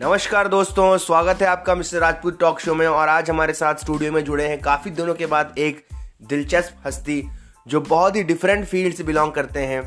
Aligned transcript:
नमस्कार 0.00 0.48
दोस्तों, 0.48 0.96
स्वागत 0.98 1.42
है 1.42 1.46
आपका 1.46 1.74
मिस्टर 1.74 1.98
राजपूत 1.98 2.38
टॉक 2.40 2.60
शो 2.60 2.74
में 2.74 2.86
और 2.86 3.08
आज 3.08 3.28
हमारे 3.30 3.52
साथ 3.52 3.74
स्टूडियो 3.74 4.12
में 4.12 4.22
जुड़े 4.24 4.46
हैं 4.48 4.58
काफ़ी 4.60 4.90
दिनों 4.90 5.14
के 5.14 5.26
बाद 5.26 5.54
एक 5.58 5.84
दिलचस्प 6.22 6.86
हस्ती 6.86 7.22
जो 7.66 7.80
बहुत 7.80 8.16
ही 8.16 8.22
डिफरेंट 8.22 8.64
फ़ील्ड 8.66 8.94
से 8.94 9.04
बिलोंग 9.04 9.32
करते 9.32 9.60
हैं, 9.60 9.82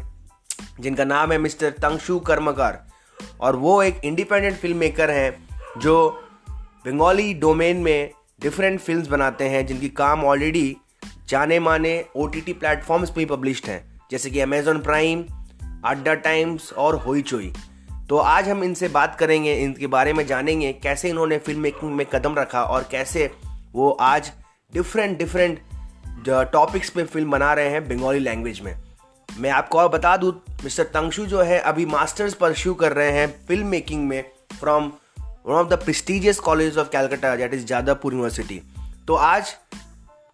जिनका 0.79 1.05
नाम 1.05 1.31
है 1.31 1.37
मिस्टर 1.37 1.71
तंगशु 1.79 2.19
कर्मकार 2.21 2.81
और 3.41 3.55
वो 3.55 3.81
एक 3.83 4.01
इंडिपेंडेंट 4.05 4.57
फ़िल्म 4.57 4.77
मेकर 4.77 5.11
हैं 5.11 5.79
जो 5.79 6.09
बंगाली 6.85 7.33
डोमेन 7.35 7.83
में 7.83 8.11
डिफरेंट 8.41 8.79
फिल्म्स 8.79 9.07
बनाते 9.07 9.49
हैं, 9.49 9.65
जिनकी 9.65 9.89
काम 9.91 10.25
ऑलरेडी 10.25 10.75
जाने 11.29 11.59
माने 11.59 12.03
ओ 12.15 12.27
टी 12.27 12.41
टी 12.41 12.53
प्लेटफॉर्म्स 12.55 13.09
पर 13.09 13.19
ही 13.19 13.25
पब्लिश्ड 13.27 13.69
हैं, 13.69 13.81
जैसे 14.11 14.29
कि 14.29 14.39
अमेजोन 14.39 14.81
प्राइम 14.81 15.25
अड्डा 15.85 16.13
टाइम्स 16.13 16.73
और 16.73 16.95
होई 16.97 17.21
चोई 17.23 17.53
तो 18.09 18.17
आज 18.17 18.47
हम 18.49 18.63
इनसे 18.63 18.87
बात 18.87 19.15
करेंगे, 19.15 19.53
इनके 19.53 19.87
बारे 19.87 20.11
में 20.13 20.25
जानेंगे, 20.27 20.71
कैसे 20.73 21.09
इन्होंने 21.09 21.37
फ़िल्म 21.37 21.59
मेकिंग 21.59 21.91
में 21.91 22.05
कदम 22.05 22.35
रखा 22.35 22.61
और 22.63 22.87
कैसे 22.91 23.29
वो 23.73 23.89
आज 23.91 24.31
डिफरेंट 24.73 25.17
डिफरेंट 25.17 25.59
टॉपिक्स 26.51 26.89
पे 26.89 27.03
फ़िल्म 27.03 27.31
बना 27.31 27.53
रहे 27.53 27.69
हैं 27.69 27.87
बंगाली 27.89 28.19
लैंग्वेज 28.19 28.61
में। 28.61 28.75
मैं 29.29 29.49
आपको 29.49 29.79
और 29.79 29.89
बता 29.89 30.15
दूँ, 30.17 30.31
मिस्टर 30.63 30.83
तंगशु 30.83 31.25
जो 31.25 31.41
है 31.41 31.59
अभी 31.59 31.85
मास्टर्स 31.85 32.33
परस्यू 32.33 32.73
कर 32.73 32.93
रहे 32.93 33.11
हैं 33.11 33.27
फ़िल्म 33.47 33.67
मेकिंग 33.67 34.07
में 34.07 34.23
from 34.59 34.91
one 35.19 35.53
of 35.53 35.67
the 35.67 35.73
prestigious 35.73 36.39
college 36.39 36.77
of 36.77 36.89
Calcutta 36.89 37.35
that 37.35 37.53
is 37.53 37.65
Jadavpur 37.65 38.13
University 38.13 38.61
तो 39.07 39.15
आज 39.15 39.51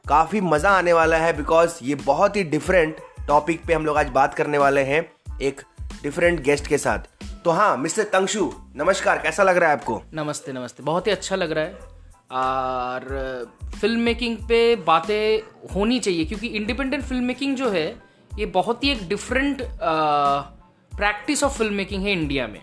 काफ़ी 0.10 0.42
मज़ा 0.42 0.70
आने 0.70 0.94
वाला 0.94 1.18
है 1.18 1.38
बिकॉज़ 1.38 1.78
ये 1.84 1.96
बहुत 1.96 2.36
ही 2.36 2.44
डिफरेंट 2.44 2.98
टॉपिक 3.28 3.66
पे 3.66 3.74
हम 3.74 3.86
लोग 3.86 3.98
आज 3.98 4.10
बात 4.10 4.34
करने 4.34 4.58
वाले 4.58 4.82
हैं 4.84 5.06
एक 5.42 5.62
डिफरेंट 6.04 6.42
गेस्ट 6.42 6.68
के 6.68 6.78
साथ। 6.78 7.00
तो 7.46 7.52
हाँ 7.52 7.76
मिस्टर 7.78 8.04
तंगशु 8.04 8.52
नमस्कार 8.76 9.18
कैसा 9.18 9.44
लग 9.44 9.58
रहा 9.58 9.70
है 9.70 9.78
आपको? 9.78 10.02
नमस्ते 10.14 10.54
नमस्ते 10.54 10.84
बहुत 10.84 11.08
ही 11.08 11.12
अच्छा 11.12 11.36
लग 11.36 11.52
रहा 11.52 11.64
है। 11.64 11.74
और 12.32 13.52
फ़िल्म 13.80 14.00
मेकिंग 14.00 14.38
पे 14.50 14.76
बातें 14.76 15.68
होनी 15.76 16.00
चाहिए 16.00 16.26
क्योंकि 16.26 16.48
इंडिपेंडेंट 16.48 17.04
फ़िल्म 17.04 17.24
मेकिंग 17.24 17.56
जो 17.56 17.70
है 17.70 17.86
ये 18.40 18.46
बहुत 18.46 18.84
ही 18.84 18.92
एक 18.92 19.08
different 19.10 19.62
practice 19.62 21.44
of 21.44 21.58
film 21.58 21.74
making 21.74 22.04
है 22.04 22.12
इंडिया 22.12 22.48
में। 22.48 22.62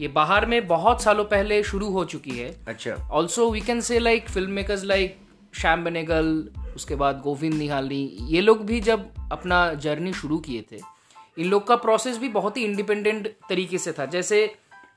ये 0.00 0.08
बाहर 0.08 0.46
में 0.46 0.66
बहुत 0.68 1.02
सालों 1.02 1.24
पहले 1.24 1.62
शुरू 1.62 1.90
हो 1.90 2.04
चुकी 2.04 2.38
है। 2.38 2.50
अच्छा। 2.68 2.94
Also 3.12 3.50
we 3.50 3.60
can 3.60 3.80
say 3.80 3.98
like 3.98 4.28
film 4.28 4.50
makers 4.50 4.84
like 4.84 5.16
Shyam 5.60 5.84
Benegal 5.84 6.48
उसके 6.76 6.94
बाद 6.94 7.20
गोविंद 7.20 7.54
निहाली 7.54 8.04
ये 8.28 8.40
लोग 8.40 8.66
भी 8.66 8.80
जब 8.80 9.08
अपना 9.32 9.72
जर्नी 9.74 10.12
शुरू 10.12 10.38
किए 10.38 10.64
थे 10.72 10.95
इन 11.38 11.46
लोग 11.46 11.66
का 11.66 11.76
प्रोसेस 11.76 12.18
भी 12.18 12.28
बहुत 12.28 12.56
ही 12.56 12.64
इंडिपेंडेंट 12.64 13.26
तरीके 13.48 13.78
से 13.78 13.92
था 13.92 14.06
जैसे 14.06 14.46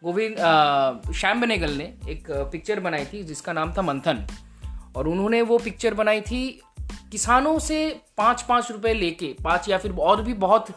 गोविंद 0.03 0.35
श्याम 1.15 1.41
बनेगल 1.41 1.71
ने 1.71 1.93
एक 2.09 2.31
पिक्चर 2.51 2.79
बनाई 2.79 3.05
थी 3.05 3.23
जिसका 3.23 3.53
नाम 3.53 3.73
था 3.77 3.81
मंथन 3.81 4.25
और 4.95 5.07
उन्होंने 5.07 5.41
वो 5.41 5.57
पिक्चर 5.57 5.93
बनाई 5.93 6.21
थी 6.21 6.61
किसानों 7.11 7.57
से 7.59 7.79
पाँच 8.17 8.41
पाँच 8.41 8.71
रुपए 8.71 8.93
लेके 8.93 9.35
पाँच 9.43 9.69
या 9.69 9.77
फिर 9.77 9.91
और 9.91 10.21
भी 10.21 10.33
बहुत 10.33 10.67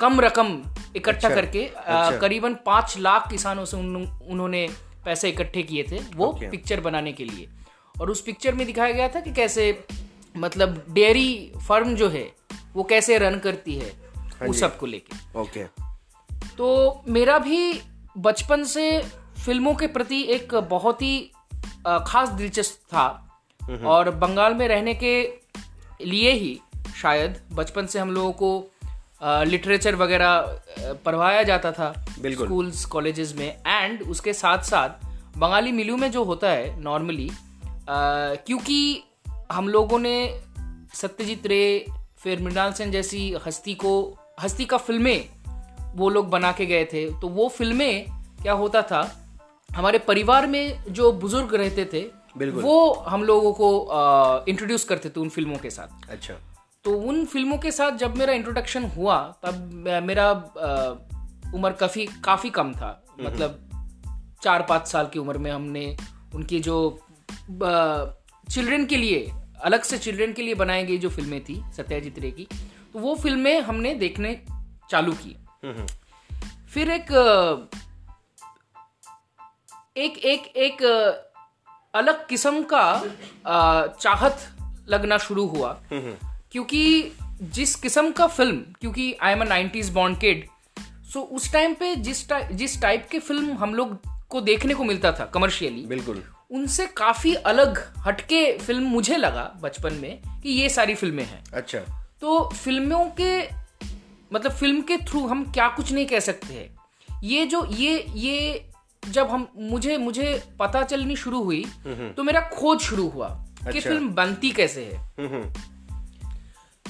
कम 0.00 0.20
रकम 0.20 0.62
इकट्ठा 0.96 1.28
अच्छा, 1.28 1.34
करके 1.34 1.66
अच्छा। 1.66 2.18
करीबन 2.18 2.54
पाँच 2.66 2.98
लाख 2.98 3.30
किसानों 3.30 3.64
से 3.64 3.76
उन, 3.76 3.96
उन्होंने 4.30 4.68
पैसे 5.04 5.28
इकट्ठे 5.28 5.62
किए 5.62 5.82
थे 5.82 5.98
वो 6.16 6.26
Okay. 6.26 6.50
पिक्चर 6.50 6.80
बनाने 6.80 7.12
के 7.12 7.24
लिए 7.24 7.48
और 8.00 8.10
उस 8.10 8.20
पिक्चर 8.20 8.54
में 8.54 8.66
दिखाया 8.66 8.92
गया 8.92 9.08
था 9.08 9.20
कि 9.20 9.32
कैसे 9.32 9.66
मतलब 10.36 10.84
डेयरी 10.90 11.52
फर्म 11.68 11.94
जो 11.94 12.08
है 12.08 12.26
वो 12.74 12.82
कैसे 12.82 13.18
रन 13.18 13.38
करती 13.38 13.74
है 13.74 13.90
हाँ 13.90 14.03
उस 14.42 14.60
सबको 14.60 14.86
लेके। 14.86 15.40
ओके। 15.40 15.64
तो 16.56 17.02
मेरा 17.08 17.38
भी 17.38 17.80
बचपन 18.18 18.64
से 18.64 19.00
फ़िल्मों 19.44 19.74
के 19.74 19.86
प्रति 19.86 20.22
एक 20.22 20.54
बहुत 20.54 21.02
ही 21.02 21.30
खास 21.86 22.28
दिलचस्प 22.28 22.80
था। 22.88 23.06
और 23.86 24.10
बंगाल 24.10 24.54
में 24.54 24.68
रहने 24.68 24.94
के 24.94 25.14
लिए 26.04 26.30
ही 26.30 26.60
शायद 27.02 27.40
बचपन 27.52 27.86
से 27.86 27.98
हम 27.98 28.10
लोगों 28.10 28.32
को 28.32 28.70
लिटरेचर 29.22 29.94
वगैरह 29.94 30.60
पढ़वाया 31.04 31.42
जाता 31.42 31.72
था। 31.72 31.92
स्कूल्स 32.20 32.84
कॉलेजेस 32.84 33.34
में। 33.36 33.58
एंड 33.66 34.02
उसके 34.02 34.32
साथ 34.32 34.58
साथ 34.58 34.90
बंगाली 35.38 35.72
मिलू 35.72 35.96
में 35.96 36.10
जो 36.10 36.24
होता 36.24 36.50
है 36.50 36.80
नॉर्मली 36.80 37.30
क्योंकि 37.90 39.02
हम 39.52 39.68
लोगों 39.68 39.98
ने 39.98 40.42
सत्यजीत 40.94 41.46
रे 41.46 41.86
फिर 42.18 42.42
मृणाल 42.42 42.72
सेन 42.72 42.90
जैसी 42.90 43.34
हस्ती 43.46 43.74
को 43.74 43.94
हस्ती 44.38 44.64
का 44.64 44.76
फ़िल्में 44.78 45.28
वो 45.96 46.08
लोग 46.08 46.28
बना 46.30 46.52
के 46.52 46.66
गए 46.66 46.84
थे। 46.84 47.04
तो 47.20 47.28
वो 47.28 47.48
फ़िल्में 47.48 48.06
क्या 48.42 48.52
होता 48.52 48.82
था 48.82 49.02
हमारे 49.70 49.98
परिवार 49.98 50.46
में 50.46 50.82
जो 50.88 51.12
बुज़ुर्ग 51.12 51.54
रहते 51.54 51.84
थे 51.84 52.02
वो 52.62 52.92
हम 53.08 53.22
लोगों 53.24 53.52
को 53.52 54.44
इंट्रोड्यूस 54.48 54.84
करते 54.84 55.08
थे 55.08 55.20
उन 55.20 55.28
फ़िल्मों 55.28 55.58
के 55.58 55.70
साथ। 55.70 56.10
अच्छा। 56.10 56.34
तो 56.84 56.98
उन 57.00 57.24
फ़िल्मों 57.26 57.58
के 57.58 57.70
साथ 57.70 57.92
जब 57.92 58.16
मेरा 58.16 58.32
इंट्रोडक्शन 58.32 58.84
हुआ 58.84 59.18
तब 59.44 59.70
मेरा 60.04 60.30
उम्र 61.54 61.72
काफ़ी 61.72 62.06
काफ़ी 62.24 62.50
कम 62.50 62.72
था। 62.72 62.90
मतलब 63.20 63.60
चार 64.42 64.62
पाँच 64.62 64.86
साल 64.86 65.06
की 65.06 65.18
उम्र 65.18 65.38
में 65.38 65.50
हमने 65.50 65.96
उनकी 66.34 66.60
जो 66.60 66.76
चिल्ड्रन 68.50 68.86
के 68.86 68.96
लिए 68.96 69.30
अलग 69.62 69.82
से 69.82 69.98
चिल्ड्रन 69.98 70.32
के 70.32 70.42
लिए 70.42 70.54
बनाई 70.54 70.84
गई 70.84 70.98
जो 70.98 71.08
फ़िल्में 71.10 71.40
थी 71.44 71.62
सत्याजीत 71.76 72.18
रे 72.18 72.30
की 72.30 72.46
तो 72.94 73.00
वो 73.00 73.14
फ़िल्में 73.14 73.60
हमने 73.60 73.94
देखने 73.94 74.34
चालू 74.90 75.12
की। 75.12 75.36
फिर 76.74 76.90
एक 76.90 77.10
एक 79.96 80.18
एक 80.18 80.46
एक 80.56 80.82
अलग 81.94 82.26
किस्म 82.28 82.62
का 82.72 82.84
चाहत 84.00 84.46
लगना 84.88 85.18
शुरू 85.18 85.46
हुआ। 85.46 85.72
क्योंकि 85.92 87.12
जिस 87.42 87.74
किस्म 87.74 88.10
का 88.12 88.26
फ़िल्म 88.26 88.56
क्योंकि 88.80 89.12
आई 89.22 89.32
एम 89.32 89.40
अ 89.40 89.44
नाइन्टीज 89.44 89.90
बॉन्ड 89.90 90.18
किड 90.18 90.46
सो 91.12 91.20
उस 91.20 91.52
टाइम 91.52 91.74
पे 91.74 91.94
जिस 91.96 92.28
टाइप 92.28 92.52
जिस 92.52 92.80
टाइप 92.82 93.08
के 93.10 93.18
फ़िल्म 93.18 93.56
हम 93.56 93.74
लोग 93.74 93.98
को 94.28 94.40
देखने 94.40 94.74
को 94.74 94.84
मिलता 94.84 95.12
था 95.12 95.24
कमर्शियली 95.24 95.86
बिल्कुल। 95.86 96.22
उनसे 96.50 96.86
काफ़ी 96.96 97.34
अलग 97.34 97.82
हटके 97.98 98.46
फ़िल्म 98.58 98.86
मुझे 98.86 99.16
लगा 99.16 99.50
बचपन 99.62 99.94
में 99.94 100.40
कि 100.42 100.50
ये 100.50 100.68
सारी 100.68 100.94
फ़िल्में 100.94 101.24
हैं। 101.24 101.44
अच्छा। 101.52 102.03
तो 102.24 102.50
फ़िल्मों 102.54 103.04
के 103.20 103.42
मतलब 104.32 104.52
फ़िल्म 104.52 104.80
के 104.80 104.96
थ्रू 104.96 105.26
हम 105.26 105.52
क्या 105.52 105.68
कुछ 105.68 105.92
नहीं 105.92 106.06
कह 106.06 106.20
सकते 106.20 106.54
हैं 106.54 107.20
ये 107.24 107.46
जो 107.46 107.64
ये 107.66 108.04
ये 108.14 108.68
जब 109.08 109.26
हम 109.26 109.48
मुझे 109.56 109.98
मुझे 109.98 110.42
पता 110.60 110.82
चलनी 110.82 111.16
शुरू 111.16 111.42
हुई 111.42 111.64
तो 111.86 112.22
मेरा 112.22 112.40
खोज 112.40 112.78
शुरू 112.78 113.08
हुआ 113.08 113.26
अच्छा। 113.26 113.70
कि। 113.70 113.80
फ़िल्म 113.80 114.08
बनती 114.08 114.50
कैसे 114.50 114.84
है 114.84 115.52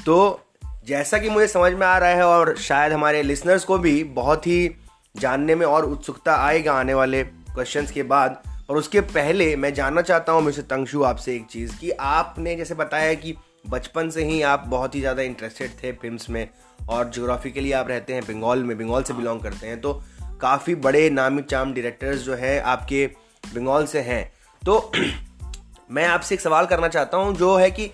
तो 0.06 0.40
जैसा 0.86 1.18
कि 1.18 1.30
मुझे 1.30 1.48
समझ 1.48 1.72
में 1.72 1.86
आ 1.86 1.98
रहा 1.98 2.08
है 2.08 2.26
और 2.26 2.56
शायद 2.56 2.92
हमारे 2.92 3.22
लिसनर्स 3.22 3.64
को 3.64 3.78
भी 3.78 4.04
बहुत 4.04 4.46
ही 4.46 4.76
जानने 5.16 5.54
में 5.54 5.66
और 5.66 5.84
उत्सुकता 5.84 6.36
आएगा 6.36 6.72
आने 6.72 6.94
वाले 6.94 7.24
क्वेश्चंस 7.24 7.90
के 7.90 8.02
बाद 8.02 8.42
और 8.70 8.76
उसके 8.76 9.00
पहले 9.00 9.56
मैं 9.56 9.74
जानना 9.74 10.02
चाहता 10.02 10.32
हूँ 10.32 10.42
मिस्टर 10.42 10.62
तंगशु 10.62 11.02
आपसे 11.02 11.36
एक 11.36 11.46
चीज़ 11.46 11.76
कि 11.78 11.90
आपने 11.90 12.56
जैसे 12.56 12.74
बताया 12.74 13.14
कि 13.14 13.34
बचपन 13.64 14.10
से 14.10 14.25
ही 14.25 14.41
आप 14.42 14.64
बहुत 14.69 14.94
ही 14.94 15.00
ज़्यादा 15.00 15.22
इंटरेस्टेड 15.22 15.70
थे 15.82 15.92
फिल्म्स 15.92 16.28
में 16.30 16.48
और 16.88 17.08
जोग्राफिकली 17.08 17.72
आप 17.72 17.88
रहते 17.88 18.14
हैं 18.14 18.22
बंगाल 18.22 18.62
में 18.64 18.76
बंगाल 18.78 19.02
से 19.02 19.14
बिलोंग 19.14 19.41
करते 19.41 19.66
हैं 19.66 19.80
तो 19.80 19.92
काफ़ी 20.41 20.75
बड़े 20.75 21.08
नामी 21.10 21.42
चाम 21.42 21.72
डायरेक्टर्स 21.75 22.20
जो 22.20 22.34
है 22.34 22.60
आपके 22.62 23.06
बंगाल 23.54 23.86
से 23.86 24.00
हैं। 24.00 24.25
तो 24.62 24.92
मैं 25.91 26.06
आपसे 26.06 26.34
एक 26.34 26.41
सवाल 26.41 26.66
करना 26.66 26.88
चाहता 26.88 27.16
हूँ, 27.16 27.34
जो 27.34 27.56
है 27.56 27.70
कि 27.70 27.91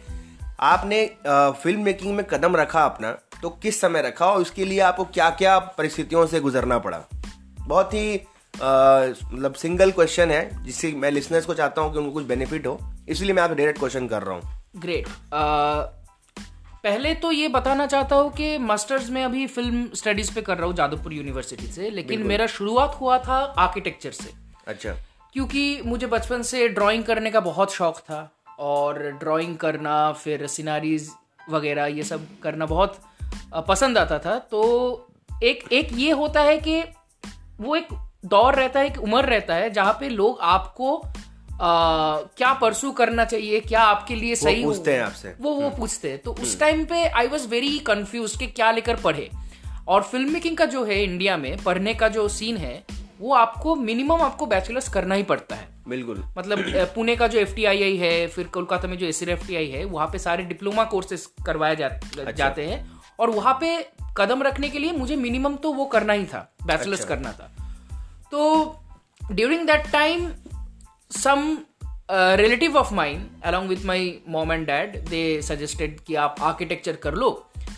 आपने 0.60 1.04
फ़िल्म 1.28 1.82
मेकिंग 1.82 2.14
में 2.16 2.24
कदम 2.26 2.56
रखा 2.56 2.84
अपना 2.84 3.10
तो 3.42 3.50
किस 3.62 3.80
समय 3.80 4.02
रखा 4.02 4.26
और 4.26 4.40
उसके 4.40 4.64
लिए 4.64 4.80
आपको 4.80 5.04
क्या 5.04 5.30
क्या 5.32 5.58
परिस्थितियों 5.58 6.26
से 6.26 6.40
गुजरना 6.40 6.78
पड़ा? 6.78 7.00
बहुत 7.58 7.94
ही 7.94 8.20
मतलब 8.54 9.54
सिंगल 9.54 9.90
क्वेश्चन 9.92 10.30
है, 10.30 10.64
जिससे 10.64 10.92
मैं 10.92 11.10
लिसनर्स 11.10 11.46
को 11.46 11.54
चाहता 11.54 11.82
हूँ 11.82 11.92
कि 11.92 11.98
उनको 11.98 12.12
कुछ 12.12 12.24
बेनिफिट 12.24 12.66
हो, 12.66 12.78
इसलिए 13.08 13.32
मैं 13.32 13.42
आपसे 13.42 13.54
डायरेक्ट 13.54 13.78
क्वेश्चन 13.78 14.06
कर 14.08 14.22
रहा 14.22 14.34
हूँ। 14.34 14.59
ग्रेट 14.74 15.08
पहले 16.84 17.14
तो 17.14 17.30
ये 17.32 17.48
बताना 17.48 17.86
चाहता 17.86 18.16
हूँ 18.16 18.30
कि 18.32 18.56
मास्टर्स 18.58 19.08
में 19.10 19.22
अभी 19.24 19.46
फ़िल्म 19.46 19.88
स्टडीज़ 19.94 20.34
पे 20.34 20.42
कर 20.42 20.56
रहा 20.56 20.66
हूँ 20.66 20.74
जादवपुर 20.76 21.12
यूनिवर्सिटी 21.12 21.66
से 21.66 21.90
लेकिन 21.90 22.22
मेरा 22.26 22.46
शुरुआत 22.46 22.96
हुआ 23.00 23.18
था 23.18 23.36
आर्किटेक्चर 23.58 24.10
से। 24.12 24.32
अच्छा। 24.66 24.92
क्योंकि 25.32 25.82
मुझे 25.86 26.06
बचपन 26.06 26.42
से 26.42 26.68
ड्राइंग 26.68 27.04
करने 27.04 27.30
का 27.30 27.40
बहुत 27.40 27.72
शौक 27.72 27.98
था 28.00 28.30
और 28.58 29.00
ड्राइंग 29.20 29.56
करना 29.56 30.12
फिर 30.14 30.46
सिनारीज 30.46 31.10
वगैरह 31.50 31.86
ये 31.86 32.02
सब 32.02 32.26
करना 32.42 32.66
बहुत 32.66 32.98
पसंद 33.68 33.98
आता 33.98 34.18
था। 34.18 34.38
तो 34.38 34.62
एक 35.42 35.72
एक 35.72 35.92
ये 35.94 36.10
होता 36.12 36.40
है 36.42 36.58
कि 36.58 36.82
वो 37.60 37.76
एक 37.76 37.88
दौर 38.26 38.54
रहता 38.54 38.80
है 38.80 38.86
एक 38.86 38.98
उम्र 38.98 39.24
रहता 39.24 39.54
है 39.54 39.70
जहाँ 39.70 39.92
पे 40.00 40.08
लोग 40.08 40.38
आपको 40.40 41.02
आ, 41.60 42.20
क्या 42.20 42.52
परसू 42.52 42.92
करना 42.92 43.24
चाहिए 43.24 43.60
क्या 43.60 43.82
आपके 43.82 44.14
लिए 44.14 44.34
सही 44.34 44.62
हो- 44.62 44.74
पूछते 44.74 44.94
हैं 44.94 45.02
आपसे। 45.02 45.34
वो 45.40 45.50
वो 45.50 45.70
पूछते 45.70 46.10
हैं। 46.10 46.18
तो 46.18 46.32
उस 46.32 46.60
टाइम 46.60 46.84
पे 46.84 47.08
आई 47.08 47.26
वॉज़ 47.26 47.48
वेरी 47.48 47.78
कंफ्यूज 47.78 48.36
कि 48.36 48.46
क्या 48.46 48.70
लेकर 48.70 48.96
पढ़े। 48.96 49.30
और 49.88 50.02
फ़िल्म 50.02 50.32
मेकिंग 50.32 50.56
का 50.56 50.64
जो 50.64 50.84
है 50.84 51.04
इंडिया 51.04 51.36
में 51.36 51.58
पढ़ने 51.58 51.94
का 51.94 52.08
जो 52.08 52.28
सीन 52.28 52.56
है 52.56 52.84
वो 53.20 53.34
आपको 53.34 53.74
मिनिमम 53.74 54.22
आपको 54.22 54.46
बैचलर्स 54.46 54.88
करना 54.88 55.14
ही 55.14 55.22
पड़ता 55.22 55.56
है। 55.56 55.68
बिल्कुल। 55.88 56.24
मतलब 56.38 56.58
पुणे 56.68 57.16
का 57.16 57.26
जो 57.26 57.38
एफटीआईआई 57.38 57.96
है 57.96 58.26
फिर 58.26 58.46
कोलकाता 58.46 58.88
में 58.88 58.98
जो 58.98 59.06
एस 59.06 59.22
है 59.50 59.84
वहाँ 59.84 60.06
पे 60.06 60.18
सारे 60.18 60.44
डिप्लोमा 60.44 60.84
कोर्सेज 60.84 61.28
करवाए 61.46 61.76
जा, 61.76 61.88
जाते 62.32 62.64
हैं। 62.64 63.00
और 63.20 63.30
वहाँ 63.30 63.58
पे 63.60 63.88
कदम 64.16 64.42
रखने 64.42 64.68
के 64.68 64.78
लिए 64.78 64.92
मुझे 64.92 65.16
मिनिमम 65.16 65.54
तो 65.54 65.72
वो 65.72 65.84
करना 65.84 66.12
ही 66.12 66.24
था 66.24 66.52
बैचलर्स 66.66 67.00
अच्छा। 67.00 67.14
करना 67.14 67.32
था। 67.32 67.50
तो 68.32 68.74
during 69.32 69.66
that 69.66 69.90
time 69.92 70.32
some 71.10 71.58
relative 72.10 72.76
of 72.76 72.94
mine 72.94 73.28
along 73.44 73.68
with 73.68 73.84
my 73.86 74.18
mom 74.28 74.52
and 74.52 74.66
dad 74.66 74.96
they 75.08 75.20
suggested 75.42 76.00
कि 76.00 76.14
आप 76.14 76.36
आर्किटेक्चर 76.40 76.96
कर 76.96 77.14
लो 77.14 77.30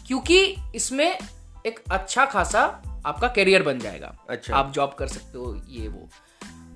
क्योंकि 0.06 0.38
इसमें 0.74 1.18
एक 1.66 1.80
अच्छा 1.90 2.24
खासा 2.24 2.62
आपका 3.06 3.28
करियर 3.28 3.62
बन 3.62 3.78
जाएगा 3.78 4.14
अच्छा। 4.30 4.54
आप 4.56 4.72
जॉब 4.72 4.94
कर 4.98 5.06
सकते 5.06 5.38
हो 5.38 5.54
ये 5.68 5.88
वो 5.88 6.08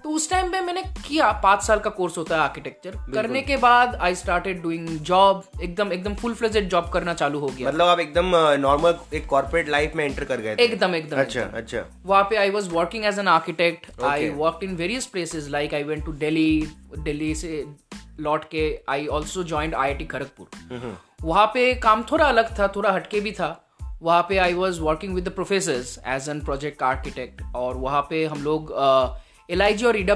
तो 0.07 0.11
उस 0.11 0.29
टाइम 0.31 0.51
पे 0.53 0.61
मैंने 0.61 0.83
किया 1.07 1.31
पाँच 1.43 1.63
साल 1.63 1.79
का 1.79 1.91
कोर्स 1.91 2.17
होता 2.19 2.35
है 2.37 2.43
आर्किटेक्चर 2.43 2.91
करने 3.15 3.41
के 3.43 3.57
बाद 3.57 3.95
आई 4.03 4.15
स्टार्टेड 4.15 4.61
डूइंग 4.63 4.89
जॉब 5.09 5.43
एकदम 5.63 5.93
एकदम 5.93 6.15
फुल 6.15 6.35
फ्लेजेड 6.35 6.69
जॉब 6.71 6.91
करना 6.93 7.15
चालू 7.15 7.39
हो 7.39 7.47
गया। 7.47 7.69
मतलब 7.69 7.87
आप 7.87 8.01
एकदम 8.01 8.31
नॉर्मल 8.61 8.95
एक 9.15 9.27
कॉर्पोरेट 9.27 9.69
लाइफ 9.69 9.97
में 9.97 10.05
एंटर 10.05 10.25
कर 10.25 10.41
गए 10.41 10.55
एकदम 10.61 10.95
एकदम 10.95 11.21
अच्छा 11.21 11.43
अच्छा। 11.43 11.85
वहाँ 12.05 12.23
पे 12.31 12.37
I 12.37 12.51
was 12.51 12.69
working 12.71 13.05
as 13.05 13.19
an 13.19 13.29
architect 13.29 14.03
I 14.05 14.29
work 14.37 14.61
in 14.63 14.77
various 14.77 15.07
places 15.07 15.49
like 15.49 15.75
I 15.75 15.83
went 15.83 16.05
to 16.07 16.13
Delhi 16.23 16.69
Delhi 16.99 17.35
से 17.35 17.65
लौट 18.21 18.45
के 18.51 18.65
आई 18.89 19.07
also 19.19 19.45
joined 19.45 19.75
I 19.75 19.89
I 19.89 19.95
T 19.95 20.05
Kharagpur 20.07 20.97
वहाँ 21.23 21.47
पे 21.55 21.73
काम 21.83 22.05
थोड़ा 22.13 22.25
अलग 22.25 22.59
था 22.59 22.73
थोड़ा 22.77 22.93
हटके 22.93 23.21
भी 23.21 23.33
था। 23.33 23.55
वहाँ 24.03 24.23
पे 24.29 24.39
I 24.39 24.53
was 24.55 24.81
working 24.81 25.15
with 25.15 25.29
the 25.29 25.33
professors 25.33 25.99
as 26.07 26.29
an 26.29 26.41
project 26.41 26.83
architect 26.83 27.43
और 27.57 27.77
वहाँ 27.77 28.07
पे 28.11 28.25
हम 28.27 28.43
लोग 28.43 28.73
एल 29.51 29.63
और 29.87 29.97
ई 29.97 30.07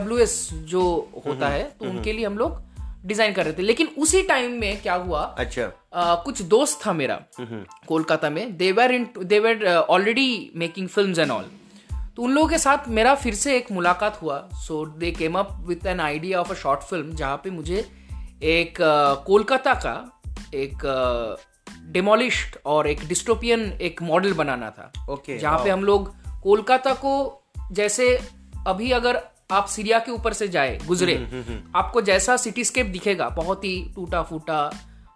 जो 0.65 0.83
होता 1.27 1.49
है 1.49 1.63
तो 1.71 1.85
उनके 1.85 2.13
लिए 2.13 2.27
हम 2.27 2.39
लोग 2.39 2.63
डिज़ाइन 3.07 3.33
कर 3.33 3.45
रहे 3.45 3.53
थे। 3.53 3.63
लेकिन 3.63 3.89
उसी 3.99 4.23
टाइम 4.23 4.59
में 4.61 4.81
क्या 4.83 4.95
हुआ? 4.95 5.23
अच्छा। 5.39 5.63
Uh, 5.63 6.25
कुछ 6.25 6.43
दोस्त 6.43 6.81
था 6.87 6.93
मेरा 6.93 7.21
कोलकाता 7.89 8.31
में। 8.31 8.57
They were 8.57 8.91
in 8.91 9.09
they were 9.19 9.67
already 9.67 10.51
making 10.57 10.89
film 10.89 11.21
and 11.21 11.31
all 11.31 11.45
तो 12.17 12.23
उन 12.23 12.33
लोगों 12.33 12.49
के 12.49 12.59
साथ 12.59 12.89
मेरा 12.89 13.15
फिर 13.15 13.35
से 13.35 13.57
एक 13.57 13.71
मुलाकात 13.73 14.21
हुआ। 14.23 14.39
So 14.55 14.85
they 14.99 15.11
came 15.11 15.39
up 15.39 15.57
with 15.61 15.87
an 15.87 16.01
idea 16.01 16.41
of 16.41 16.51
a 16.51 16.55
short 16.55 16.81
film 16.81 17.15
जहाँ 17.15 17.37
पे 17.45 17.51
मुझे 17.51 17.79
एक 18.43 18.79
कोलकाता 19.27 19.75
का 19.75 19.95
एक 20.55 20.83
डिमोलिश्ड 21.93 22.57
और 22.67 22.87
एक 22.87 23.05
डिस्टोपियन 23.09 23.61
एक 23.81 24.03
मॉडल 24.03 24.33
बनाना 24.33 24.71
था। 24.71 24.93
Okay, 25.07 25.39
जहाँ 25.39 25.59
पे 25.65 25.71
हम 25.71 25.85
लोग 25.85 26.13
कोलकाता 26.43 26.95
को 26.95 27.13
जैसे 27.73 28.19
अभी 28.67 28.91
अगर 28.93 29.21
आप 29.53 29.67
सीरिया 29.67 29.99
के 29.99 30.13
ऊपर 30.13 30.33
से 30.33 30.49
जाए 30.49 30.79
गुजरे 30.87 31.15
आपको 31.75 32.01
जैसा 32.03 32.37
सिटीस्केप 32.37 32.87
दिखेगा 32.87 33.29
बहुत 33.29 33.65
ही 33.65 33.93
टूटा 33.95 34.23
फूटा 34.23 34.71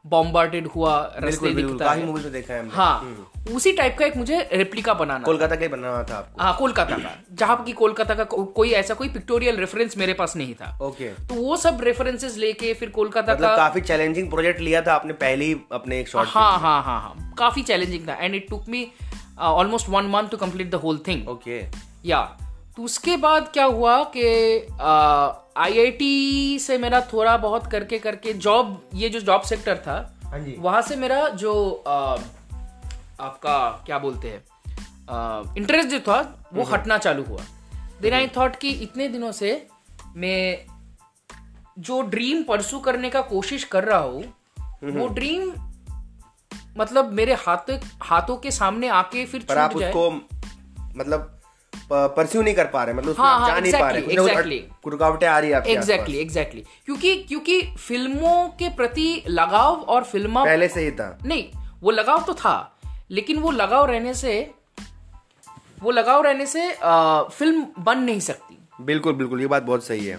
बॉम्बार्डेड 0.06 0.67
हुआ 0.67 0.94
रास्ते 1.19 1.50
दिखता 1.55 1.93
है। 1.93 2.05
मूवीज़ 2.06 2.25
में 2.25 2.32
देखा 2.32 2.55
है 2.55 2.61
हमने। 2.61 2.73
हाँ 2.73 3.55
उसी 3.55 3.73
टाइप 3.73 3.96
का 3.99 4.06
एक 4.06 4.17
मुझे 4.17 4.41
रेप्लिका 4.52 4.94
बनाना 4.94 5.25
कोलकाता 5.25 5.56
का 5.56 5.62
ही 5.62 5.69
बना 5.69 6.02
था 6.02 6.17
आपको। 6.17 6.43
हाँ 6.43 6.56
कोलकाता 6.58 6.96
का। 6.96 7.14
जहाँ 7.32 7.62
की 7.64 7.73
कोलकाता 7.73 8.14
का 8.14 8.25
को, 8.25 8.44
कोई 8.44 8.70
ऐसा 8.70 8.94
कोई 8.94 9.08
पिक्टोरियल 9.08 9.56
रेफरेंस 9.56 9.96
मेरे 9.99 10.14
पास 10.14 10.37
नहीं 10.37 10.55
था। 10.55 10.76
ओके। 10.82 11.11
okay. 11.11 11.29
तो 11.29 11.35
वो 11.35 11.56
सब 11.56 11.81
रेफरेंसेस 11.81 12.37
लेके 12.37 12.75
फिर 12.75 12.91
कोलकाता 12.91 13.32
मतलब 13.32 13.49
का 13.49 13.56
काफ़ी 13.56 13.81
चैलेंजिंग 13.81 14.31
प्रोजेक्ट 14.31 14.61
लिया 14.61 14.82
था 14.82 14.94
आपने 14.94 15.12
पहले 15.12 15.44
ही 15.44 15.56
अपने 15.73 16.00
एक 16.00 16.08
शॉर्ट 16.08 16.29
हाँ 16.29 16.58
हाँ 16.58 16.82
हाँ 16.82 17.00
हाँ। 17.00 17.35
काफ़ी 17.38 17.62
चैलेंजिंग 17.62 18.08
था। 18.08 18.14
And 18.14 18.35
it 18.35 18.49
took 18.50 18.69
me 18.69 18.87
almost 19.38 19.88
one 19.88 20.11
month 20.11 20.29
to 20.29 20.37
complete 20.37 20.70
the 20.70 20.75
whole 20.75 21.00
thing 21.08 21.29
okay. 21.29 21.62
या 22.06 22.20
तो 22.76 22.82
उसके 22.82 23.16
बाद 23.16 23.50
क्या 23.52 23.64
हुआ 23.64 24.04
कि 24.16 24.22
आईआईटी 25.60 26.58
से 26.58 26.78
मेरा 26.78 27.00
थोड़ा 27.00 27.36
बहुत 27.36 27.70
करके 27.70 27.98
करके 27.98 28.32
जॉब 28.32 28.88
ये 28.94 29.08
जो 29.08 29.20
जॉब 29.20 29.42
सेक्टर 29.42 29.76
था 29.78 30.14
हाँ 30.24 30.44
वहाँ 30.58 30.82
से 30.82 30.96
मेरा 30.96 31.28
जो 31.28 31.84
आ, 31.88 32.16
आपका 33.20 33.82
क्या 33.86 33.98
बोलते 33.98 34.28
हैं 34.28 34.44
इंटरेस्ट 35.56 35.88
जो 35.88 36.00
था 36.00 36.48
वो 36.54 36.62
हटना 36.62 36.98
चालू 36.98 37.22
हुआ। 37.22 37.40
देन 38.02 38.14
आई 38.14 38.28
थॉट 38.28 38.56
कि 38.56 38.70
इतने 38.70 39.08
दिनों 39.08 39.32
से 39.32 39.66
मैं 40.16 40.66
जो 41.78 42.02
ड्रीम 42.02 42.42
परसू 42.42 42.78
करने 42.78 43.10
का 43.10 43.20
कोशिश 43.20 43.64
कर 43.64 43.84
रहा 43.84 43.98
हूँ 43.98 44.34
वो 44.82 45.06
ड्रीम 45.06 45.52
मतलब 46.78 47.12
मेरे 47.12 47.34
हाथ 47.34 47.80
हाथों 48.02 48.36
के 48.36 48.50
सामने 48.50 48.88
आके 48.88 49.26
फिर 49.26 49.46
पर 49.48 49.58
आप 49.58 49.76
उसको 49.76 50.10
मतलब 50.80 51.40
परस्यू 51.92 52.42
नहीं 52.42 52.54
कर 52.54 52.66
पा 52.66 52.82
रहे 52.84 52.94
मतलब 52.94 53.10
उसमें 53.10 53.26
हाँ, 53.26 53.38
हाँ, 53.40 53.48
जा 53.48 53.60
नहीं 53.60 53.72
पा 53.72 53.90
रहे। 53.90 54.02
exactly, 54.02 54.34
exactly. 54.34 54.90
रुकावटें 54.90 55.26
आ 55.26 55.38
रही 55.38 55.50
है 55.50 55.56
आपके 55.56 55.72
एग्जैक्टली 55.72 56.18
एग्जैक्टली 56.18 56.64
क्योंकि 56.86 57.14
क्योंकि 57.16 57.60
फ़िल्मों 57.78 58.48
के 58.48 58.68
प्रति 58.68 59.22
लगाव 59.28 59.74
और 59.74 60.04
फिल्मा। 60.04 60.44
पहले 60.44 60.68
से 60.68 60.84
ही 60.84 60.90
था। 60.90 61.18
नहीं 61.24 61.44
वो 61.82 61.90
लगाव 61.90 62.22
तो 62.26 62.34
था 62.34 62.56
लेकिन 63.10 63.38
वो 63.38 63.50
लगाव 63.50 63.84
रहने 63.86 64.14
से 64.14 64.50
वो 65.82 65.90
लगाव 65.90 66.22
रहने 66.22 66.46
से 66.46 66.72
आ, 66.72 67.22
फ़िल्म 67.22 67.66
बन 67.78 67.98
नहीं 67.98 68.20
सकती। 68.20 68.58
बिल्कुल 68.80 69.12
बिल्कुल 69.12 69.40
ये 69.40 69.46
बात 69.46 69.62
बहुत 69.62 69.84
सही 69.84 70.06
है। 70.06 70.16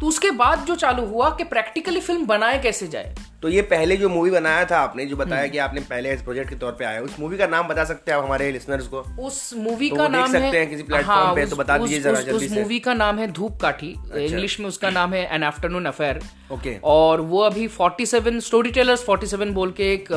तो 0.00 0.06
उसके 0.06 0.30
बाद 0.30 0.64
जो 0.64 0.74
चालू 0.76 1.04
हुआ 1.06 1.30
कि 1.30 1.44
प्रैक्टिकली 1.44 2.00
फ़िल्म 2.00 2.26
बनाए 2.26 2.58
कैसे 2.62 2.86
जाए? 2.88 3.14
तो 3.42 3.48
ये 3.48 3.62
पहले 3.62 3.96
जो 3.96 4.08
मूवी 4.08 4.30
बनाया 4.30 4.64
था 4.64 4.78
आपने 4.78 5.04
जो 5.06 5.16
बताया 5.16 5.42
हम्म। 5.42 5.52
कि 5.52 5.58
आपने 5.58 5.80
पहले 5.80 6.12
इस 6.12 6.22
प्रोजेक्ट 6.22 6.50
के 6.50 6.56
तौर 6.56 6.72
पे 6.72 6.84
आया 6.84 7.00
उस 7.00 7.14
मूवी 7.20 7.36
का 7.38 7.46
नाम 7.46 7.68
बता 7.68 7.84
सकते 7.84 8.10
हैं 8.10 8.18
आप 8.18 8.24
हमारे 8.24 8.50
लिसनर्स 8.52 8.86
को? 8.86 9.00
उस 9.26 9.54
मूवी 9.56 9.90
तो 9.90 9.96
का 9.96 10.02
देख 10.02 10.12
नाम 10.12 10.32
सकते 10.32 10.46
है 10.46 10.56
हैं 10.56 10.68
किसी 10.70 10.82
प्लेटफॉर्म 10.82 11.20
हाँ, 11.20 11.34
पे, 11.34 11.42
उस- 11.42 11.50
तो 11.50 11.56
बता 11.56 11.78
दीजिए 11.78 12.00
जरा 12.00 12.20
जल्दी 12.20 12.46
उस। 12.46 12.52
मूवी 12.52 12.78
का 12.78 12.94
नाम 12.94 13.18
है 13.18 13.30
धूप 13.32 13.58
काठी 13.62 13.88
इंग्लिश 14.16 14.60
में 14.60 14.66
उसका 14.66 14.90
नाम 14.90 15.14
है 15.14 15.34
एन 15.34 15.42
आफ्टरनून 15.42 15.84
अफेयर 15.84 16.20
ओके। 16.52 16.76
और 16.84 17.20
वो 17.20 17.40
अभी 17.40 17.68
47 17.68 18.40
स्टोरी 18.40 18.70
टेलर 18.70 18.96
फोर्टी 18.96 19.26
सेवन 19.26 19.52
बोल 19.54 19.70
के 19.72 19.92
एक 19.94 20.08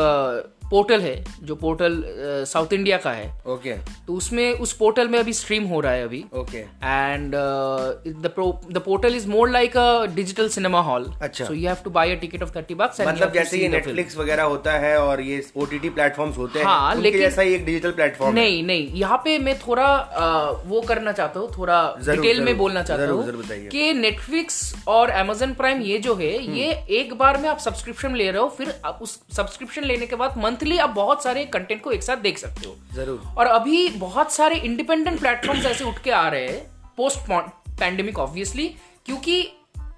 पोर्टल 0.69 1.01
है 1.01 1.23
जो 1.43 1.55
पोर्टल 1.55 2.03
साउथ 2.47 2.73
इंडिया 2.73 2.97
का 2.97 3.11
है। 3.11 3.27
ओके। 3.47 3.73
okay. 3.73 3.89
तो 4.07 4.13
उसमें 4.13 4.51
उस 4.53 4.73
पोर्टल 4.73 5.07
में 5.07 5.19
अभी 5.19 5.33
स्ट्रीम 5.33 5.63
हो 5.63 5.79
रहा 5.79 5.91
है 5.91 6.03
अभी। 6.03 6.23
Okay. 6.33 6.57
And 6.57 7.35
the 7.35 8.81
portal 8.85 9.15
is 9.15 9.27
more 9.27 9.49
like 9.49 9.77
a 9.77 10.05
digital 10.15 10.49
cinema 10.49 10.81
hall 10.81 11.05
अच्छा। 11.21 11.45
So 11.45 11.53
you 11.53 11.67
have 11.67 11.77
to 11.83 11.89
buy 11.89 12.11
a 12.11 12.19
ticket 12.19 12.43
of 12.43 12.51
30 12.57 12.77
bucks 12.81 12.99
and 12.99 13.07
you 13.07 13.07
मतलब 13.07 13.33
जैसे 13.33 13.57
ये 13.57 13.67
नेटफ्लिक्स 13.67 14.17
वगैरह 14.17 14.43
होता 14.43 14.71
है 14.71 14.97
और 14.99 15.21
ये 15.21 15.41
ओटीटी 15.57 15.89
प्लेटफॉर्म्स 15.89 16.37
होते 16.37 16.59
हैं 16.59 16.65
हाँ, 16.65 16.95
लेकिन- 16.95 17.23
जैसा 17.23 17.41
ही 17.41 17.53
एक 17.53 17.65
डिजिटल 17.65 17.91
प्लेटफॉर्म 17.91 18.35
नहीं 18.35 18.63
नहीं 18.63 18.87
यहाँ 18.95 19.17
पे 19.17 19.37
मैं 19.39 19.57
थोड़ा 19.59 19.87
uh, 20.13 20.67
वो 20.67 20.81
करना 20.81 21.11
चाहता 21.11 21.39
हूँ 21.39 21.49
थोड़ा 21.57 21.79
डिटेल 22.09 22.41
में 22.41 22.57
बोलना 22.57 22.83
चाहता 22.83 23.11
हूँ 23.11 23.69
कि 23.69 23.93
नेटफ्लिक्स 23.93 24.61
और 24.87 25.11
Amazon 25.23 25.55
प्राइम 25.55 25.81
ये 25.81 25.97
जो 25.99 26.15
है 26.15 26.37
हम्म। 26.37 26.55
ये 26.55 26.71
एक 26.99 27.13
बार 27.13 27.37
में 27.37 27.49
आप 27.49 27.59
सब्सक्रिप्शन 27.59 28.15
ले 28.15 28.29
रहे 28.31 28.41
हो 28.41 28.47
फिर 28.57 28.73
आप 28.85 28.99
उस 29.01 29.19
सब्सक्रिप्शन 29.35 29.83
लेने 29.83 30.05
के 30.05 30.15
बाद 30.15 30.37
मंथली 30.53 30.77
आप 30.77 30.89
बहुत 30.89 31.23
सारे 31.23 31.45
कंटेंट 31.45 31.81
को 31.81 31.91
एक 31.91 32.03
साथ 32.03 32.17
देख 32.17 32.37
सकते 32.37 32.67
हो। 32.67 32.75
ज़रूर। 32.95 33.21
और 33.37 33.47
अभी 33.49 33.87
बहुत 33.99 34.33
सारे 34.33 34.55
इंडिपेंडेंट 34.61 35.19
प्लेटफॉर्म्स 35.19 35.65
ऐसे 35.65 35.83
उठ 35.83 36.01
के 36.03 36.11
आ 36.11 36.27
रहे 36.27 36.47
हैं 36.47 36.61
पोस्ट 36.97 37.31
पैंडेमिक 37.79 38.19
ऑब्वियसली 38.19 38.67
क्योंकि 39.05 39.45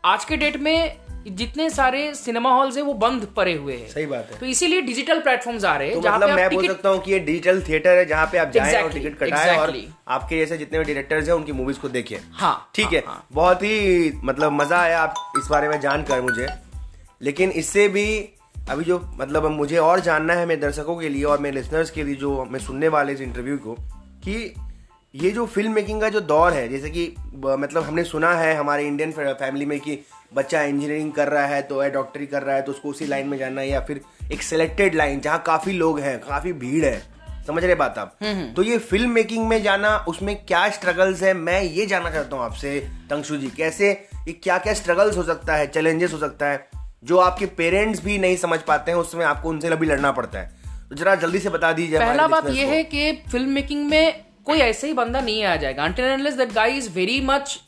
आज 0.05 0.25
के 0.25 0.37
डेट 0.37 0.57
में 0.57 1.05
जितने 1.27 1.69
सारे 1.69 2.13
सिनेमा 2.15 2.49
हॉल्स 2.49 2.75
हैं 2.77 2.83
वो 2.83 2.93
बंद 2.93 3.25
पड़े 3.35 3.53
हुए 3.53 3.75
हैं। 3.75 3.87
सही 3.89 4.05
बात 4.05 4.31
है। 4.31 4.39
तो 4.39 4.45
इसीलिए 4.45 4.81
डिजिटल 4.81 5.19
प्लेटफॉर्म्स 5.19 5.63
आ 5.65 5.75
रहे 5.77 5.87
हैं 5.87 6.01
तो 6.01 6.09
मतलब 6.09 6.29
पे 6.29 6.35
मैं 6.35 6.49
बोल 6.49 6.67
सकता 6.67 6.89
हूँ 6.89 6.99
कि 6.99 7.11
ये 7.11 7.19
डिजिटल 7.19 7.61
थिएटर 7.61 7.97
है 7.97 8.05
जहाँ 8.05 8.25
पे 8.31 8.37
आप 8.37 8.51
जाएँ 8.51 8.73
और 8.73 8.81
Exactly, 8.81 9.03
टिकट 9.03 9.17
कटाएँ 9.19 9.57
और 9.57 9.73
आपके 10.07 10.37
जैसे 10.37 10.57
जितने 10.57 10.79
भी 10.79 10.85
डायरेक्टर्स 10.85 11.27
हैं 11.27 11.35
उनकी 11.35 11.51
मूवीज़ 11.51 11.79
को 11.79 11.89
देखिए। 11.89 12.19
हाँ 12.33 12.71
ठीक 12.75 12.85
हाँ, 12.85 12.93
है 12.93 13.03
हाँ। 13.07 13.25
बहुत 13.31 13.63
ही 13.63 14.11
मतलब 14.23 14.51
मज़ा 14.51 14.81
आया 14.81 15.01
आप 15.01 15.33
इस 15.37 15.47
बारे 15.47 15.69
में 15.69 15.79
जानकर 15.79 16.21
मुझे। 16.21 16.47
लेकिन 17.21 17.51
इससे 17.53 17.87
भी 17.87 18.05
अभी 18.69 18.83
जो 18.83 19.11
मतलब 19.17 19.51
मुझे 19.51 19.77
और 19.77 19.99
जानना 19.99 20.33
है 20.33 20.45
मेरे 20.45 20.61
दर्शकों 20.61 20.95
के 20.95 21.09
लिए 21.09 21.23
और 21.23 21.39
मेरे 21.39 21.61
लिसनर्स 21.61 21.91
के 21.91 22.03
लिए 22.03 22.15
जो 22.15 22.45
मैं 22.45 22.59
सुनने 22.59 22.87
वाले 22.87 23.13
इस 23.13 23.21
इंटरव्यू 23.21 23.57
को 23.57 23.73
कि 24.23 24.53
ये 25.15 25.31
जो 25.31 25.45
फ़िल्म 25.45 25.71
मेकिंग 25.71 26.01
का 26.01 26.09
जो 26.09 26.21
दौर 26.21 26.53
है 26.53 26.67
जैसे 26.69 26.89
कि 26.89 27.15
मतलब 27.35 27.83
हमने 27.83 28.03
सुना 28.03 28.33
है 28.33 28.55
हमारे 28.55 28.87
इंडियन 28.87 29.11
फैमिली 29.11 29.65
में 29.65 29.79
कि 29.79 29.99
बच्चा 30.33 30.63
इंजीनियरिंग 30.63 31.11
कर 31.11 31.27
रहा 31.27 31.45
है 31.45 31.61
तो 31.61 31.83
या 31.83 31.89
डॉक्टरी 31.89 32.25
कर 32.25 32.43
रहा 32.43 32.55
है 32.55 32.61
तो 32.61 32.71
उसको 32.71 32.89
उसी 32.89 33.05
लाइन 33.05 33.27
में 33.27 33.37
जाना 33.37 33.61
है 33.61 33.69
या 33.69 33.79
फिर 33.79 34.01
एक 34.31 34.41
सिलेक्टेड 34.41 34.95
लाइन 34.95 35.19
जहाँ 35.19 35.43
काफ़ी 35.45 35.71
लोग 35.71 35.99
हैं 35.99 36.19
काफ़ी 36.19 36.53
भीड़ 36.53 36.85
है। 36.85 37.03
समझ 37.47 37.65
रहे 37.65 37.75
बात 37.75 37.97
आप? 37.97 38.17
तो 38.55 38.63
ये 38.63 38.77
फ़िल्म 38.77 39.09
मेकिंग 39.09 39.47
में 39.47 39.63
जाना 39.63 40.05
उसमें 40.07 40.45
क्या 40.45 40.69
स्ट्रगल्स 40.69 41.23
है 41.23 41.33
मैं 41.33 41.61
ये 41.61 41.85
जानना 41.85 42.11
चाहता 42.11 42.35
हूँ 42.35 42.45
आपसे 42.45 42.79
तंगशु 43.09 43.37
जी 43.37 43.47
कैसे 43.47 43.91
ये 44.27 44.33
क्या 44.33 44.57
क्या 44.57 44.73
स्ट्रगल्स 44.73 45.17
हो 45.17 45.23
सकता 45.23 45.55
है 45.55 45.67
चैलेंजेस 45.67 46.13
हो 46.13 46.17
सकता 46.17 46.45
है 46.45 46.84
जो 47.03 47.17
आपके 47.17 47.45
पेरेंट्स 47.45 48.03
भी 48.03 48.17
नहीं 48.17 48.37
समझ 48.37 48.59
पाते 48.59 48.91
हैं 48.91 48.97
उसमें 48.97 49.25
आपको 49.25 49.49
उनसे 49.49 49.67
अभी 49.67 49.87
लड़ना 49.87 50.11
पड़ता 50.11 50.39
है। 50.39 50.63
तो 50.89 50.95
जरा 50.95 51.15
जल्दी 51.15 51.39
से 51.39 51.49
बता 51.49 51.71
दीजिए 51.73 51.99
पहला 51.99 52.27
बात 52.27 52.49
यह 52.49 52.67
है 52.67 52.83
कि 52.83 53.11
फ़िल्म 53.31 53.49
मेकिंग 53.49 53.85
में 53.89 54.25
कोई 54.45 54.57
ऐसे 54.57 54.87
ही 54.87 54.93
बंदा 54.93 55.21
नहीं 55.21 55.43
आ 55.43 55.55
जाएगा। 55.55 55.87
That 55.87 56.53
guy 56.53 56.71
is 56.71 56.89
very 56.89 57.21
much 57.21 57.59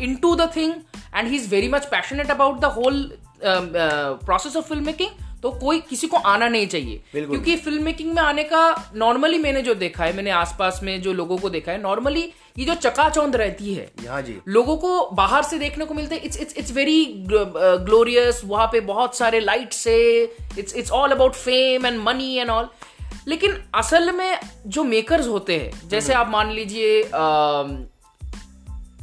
into 0.14 0.34
the 0.36 0.50
thing 0.56 0.72
and 1.14 1.28
he 1.28 1.36
is 1.36 1.48
very 1.50 1.68
much 1.68 1.84
passionate 1.84 2.30
about 2.30 2.60
the 2.60 2.64
whole 2.64 3.18
process 3.44 4.56
of 4.56 4.68
film 4.68 4.86
making 4.86 5.10
तो 5.42 5.50
कोई 5.50 5.80
किसी 5.80 6.06
को 6.06 6.16
आना 6.16 6.48
नहीं 6.48 6.66
चाहिए। 6.66 7.02
क्योंकि 7.14 7.56
फ़िल्म 7.56 7.82
मेकिंग 7.82 8.12
में 8.14 8.22
आने 8.22 8.42
का 8.44 8.92
नॉर्मली 8.96 9.38
मैंने 9.38 9.62
जो 9.62 9.74
देखा 9.74 10.04
है 10.04 10.12
मैंने 10.16 10.30
आसपास 10.30 10.80
में 10.82 11.00
जो 11.02 11.12
लोगों 11.12 11.38
को 11.38 11.50
देखा 11.50 11.72
है 11.72 11.80
नॉर्मली 11.82 12.22
ये 12.58 12.64
जो 12.64 12.74
चकाचौंध 12.74 13.36
रहती 13.36 13.74
है 13.74 13.90
हाँ 14.08 14.20
जी। 14.22 14.36
लोगों 14.48 14.76
को 14.76 15.10
बाहर 15.10 15.42
से 15.42 15.58
देखने 15.58 15.84
को 15.84 15.94
मिलते 15.94 16.14
हैं। 16.14 16.22
It's 16.22 16.40
it's 16.40 16.56
it's 16.56 16.72
very 16.72 17.04
glorious 17.30 18.40
वहाँ 18.44 18.66
पे 18.66 18.80
बहुत 18.80 19.16
सारे 19.16 19.40
लाइट 19.40 19.72
से 19.72 19.96
it's 20.58 20.76
it's 20.76 20.90
all 20.90 21.10
about 21.10 21.34
fame 21.34 21.86
and 21.86 22.00
money 22.00 22.34
and 22.36 22.50
all 22.50 22.68
लेकिन 23.28 23.54
असल 23.74 24.12
में 24.12 24.38
जो 24.66 24.84
मेकर्स 24.84 25.26
होते 25.26 25.56
हैं 25.58 25.88
जैसे 25.88 26.12
आप 26.14 26.28
मान 26.30 26.50
लीजिए 26.50 27.02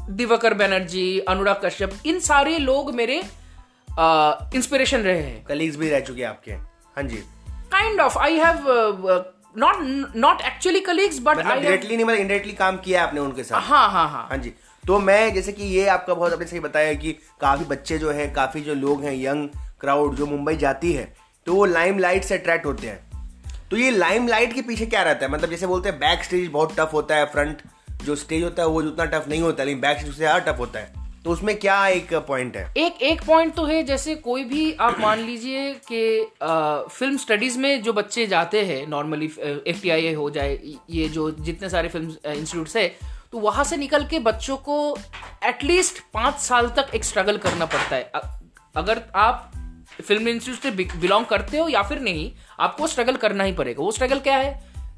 दिवाकर 0.10 0.54
बनर्जी 0.54 1.20
अनुराग 1.20 1.62
कश्यप 1.65 1.94
इन 2.06 2.20
सारे 2.20 2.58
लोग 2.58 2.94
मेरे 2.96 3.22
इंस्पिरेशन 4.56 5.00
रहे 5.00 5.22
हैं। 5.22 5.44
कलीग्स 5.46 5.75
भी 5.78 5.90
रह 5.90 6.00
चुके 6.00 6.22
हैं 6.22 6.30
आपके। 6.30 6.52
हाँ 6.52 7.04
जी। 7.04 7.18
Kind 7.72 8.02
of 8.02 8.18
I 8.20 8.38
have 8.38 8.66
not 9.56 9.78
not 10.16 10.42
actually 10.42 10.80
colleagues 10.82 11.20
but 11.22 11.38
I 11.38 11.44
directly 11.56 11.96
नहीं 11.96 12.06
मतलब 12.06 12.20
इनडायरेक्टली 12.20 12.54
काम 12.54 12.78
किया 12.78 13.02
है 13.02 13.08
आपने 13.08 13.20
उनके 13.20 13.44
साथ। 13.44 13.62
हाँ 13.62 13.90
हाँ 13.92 14.08
हाँ। 14.10 14.28
हाँ 14.30 14.38
जी। 14.38 14.54
तो 14.84 15.00
मैं 15.00 15.34
जैसे 15.34 15.52
कि 15.52 15.64
ये 15.66 15.88
आपका 15.88 16.14
बहुत 16.14 16.34
आपने 16.34 16.46
सही 16.46 16.60
बताया 16.60 16.94
कि 16.94 17.12
काफ़ी 17.42 17.66
बच्चे 17.66 17.98
जो 17.98 18.12
हैं 18.12 18.32
काफ़ी 18.34 18.62
जो 18.62 18.74
लोग 18.75 19.04
हैं 19.04 19.14
यंग 19.16 19.48
क्राउड 19.82 20.16
जो 20.16 20.25
मुंबई 20.25 20.56
जाती 20.58 20.92
है 20.94 21.14
तो 21.48 21.54
वो 21.56 21.66
लाइम 21.66 22.00
लाइट 22.00 22.24
से 22.24 22.38
अट्रैक्ट 22.38 22.66
होते 22.66 22.88
हैं। 22.88 23.00
तो 23.72 23.78
ये 23.78 23.90
लाइम 23.92 24.28
लाइट 24.28 24.54
के 24.54 24.62
पीछे 24.62 24.86
क्या 24.86 25.02
रहता 25.04 25.25
है? 25.25 25.32
मतलब 25.32 25.50
जैसे 25.50 25.68
बोलते 25.68 25.90
हैं 25.90 26.00
बैक 26.00 26.24
स्टेज 26.24 26.50
बहुत 26.50 26.75
टफ 26.80 26.90
होता 26.94 27.16
है 27.16 27.25
फ्रंट 27.25 27.62
जो 28.04 28.16
स्टेज 28.16 28.44
होता 28.44 28.62
है 28.62 28.68
वो 28.70 28.82
उतना 28.82 29.06
टफ 29.08 29.28
नहीं 29.30 29.42
होता 29.42 29.64
है 29.64 29.66
लेकिन 29.66 29.82
बैक 29.82 29.98
स्टेज 29.98 30.12
से 30.12 30.18
ज़्यादा 30.18 30.52
टफ 30.52 30.60
होता 30.60 30.80
है। 30.80 31.04
तो 31.25 31.32
उसमें 31.32 31.55
क्या 31.60 31.88
एक 31.88 32.13
पॉइंट 32.27 32.58
है? 32.58 32.74
एक 32.77 33.01
एक 33.01 33.22
पॉइंट 33.24 33.53
तो 33.55 33.63
है 33.65 33.82
जैसे 33.84 34.15
कोई 34.15 34.44
भी 34.44 34.74
आप 34.79 35.00
मान 35.00 35.20
लीजिए 35.20 35.74
कि 35.91 36.24
फ़िल्म 36.98 37.17
स्टडीज़ 37.17 37.58
में 37.60 37.82
जो 37.84 37.94
बच्चे 37.94 38.25
जाते 38.27 38.62
हैं 38.65 38.86
नॉर्मली 38.88 39.25
एफ़ 39.67 39.82
टी 39.82 39.89
आई 39.89 40.13
हो 40.13 40.29
जाए 40.29 40.60
ये 40.89 41.08
जो 41.10 41.29
जितने 41.39 41.70
सारे 41.70 41.89
फ़िल्म 41.89 42.32
इंस्टीट्यूट्स 42.32 42.75
है 42.77 42.88
तो 43.32 43.39
वहाँ 43.39 43.63
से 43.63 43.77
निकल 43.77 44.05
के 44.05 44.20
बच्चों 44.20 44.58
को 44.58 44.98
एटलीस्ट 45.44 46.00
पाँच 46.13 46.36
साल 46.39 46.70
तक 46.77 46.91
एक 46.96 47.03
स्ट्रगल 47.03 47.38
करना 47.38 47.65
पड़ता 47.65 47.96
है। 47.96 48.12
अगर 48.75 49.01
आप 49.15 49.51
फ़िल्म 50.01 50.27
इंस्टीट्यूट 50.27 50.62
से 50.63 51.00
बिलोंग 51.00 51.25
करते 51.25 51.58
हो 51.58 51.67
या 51.70 51.82
फिर 51.84 52.00
नहीं 52.00 52.32
आपको 52.60 52.88
स्ट्रगल 52.88 53.15
करना 53.15 53.44
ही 53.44 53.51
पड़ेगा। 53.51 53.84
वो 53.84 53.91
स्ट्रगल 53.91 54.20
क्या 54.20 54.38
है? 54.38 54.53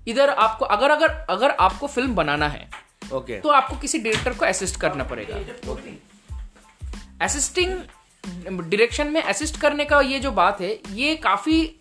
इधर 0.08 0.30
आपको 0.30 0.66
अगर 0.66 0.92
अगर 0.92 1.12
अगर 1.30 1.52
आपको 1.52 1.88
फ़िल्म 1.88 2.16
बनाना 2.16 2.48
है 2.48 2.70
ओके 3.14 3.32
okay. 3.32 3.44
तो 3.44 3.50
आपको 3.50 3.76
किसी 3.76 4.00
डायरेक्टर 4.00 4.34
को 4.34 4.46
असिस्ट 4.46 4.80
करना 4.82 5.04
पड़ेगा। 5.04 5.40
असिस्टिंग 7.22 7.74
डायरेक्शन 8.60 9.08
में 9.08 9.22
असिस्ट 9.22 9.60
करने 9.62 9.86
का 9.86 10.00
ये 10.02 10.20
जो 10.20 10.32
बात 10.32 10.62
है 10.62 10.80
ये 10.94 11.16
काफ़ी 11.16 11.74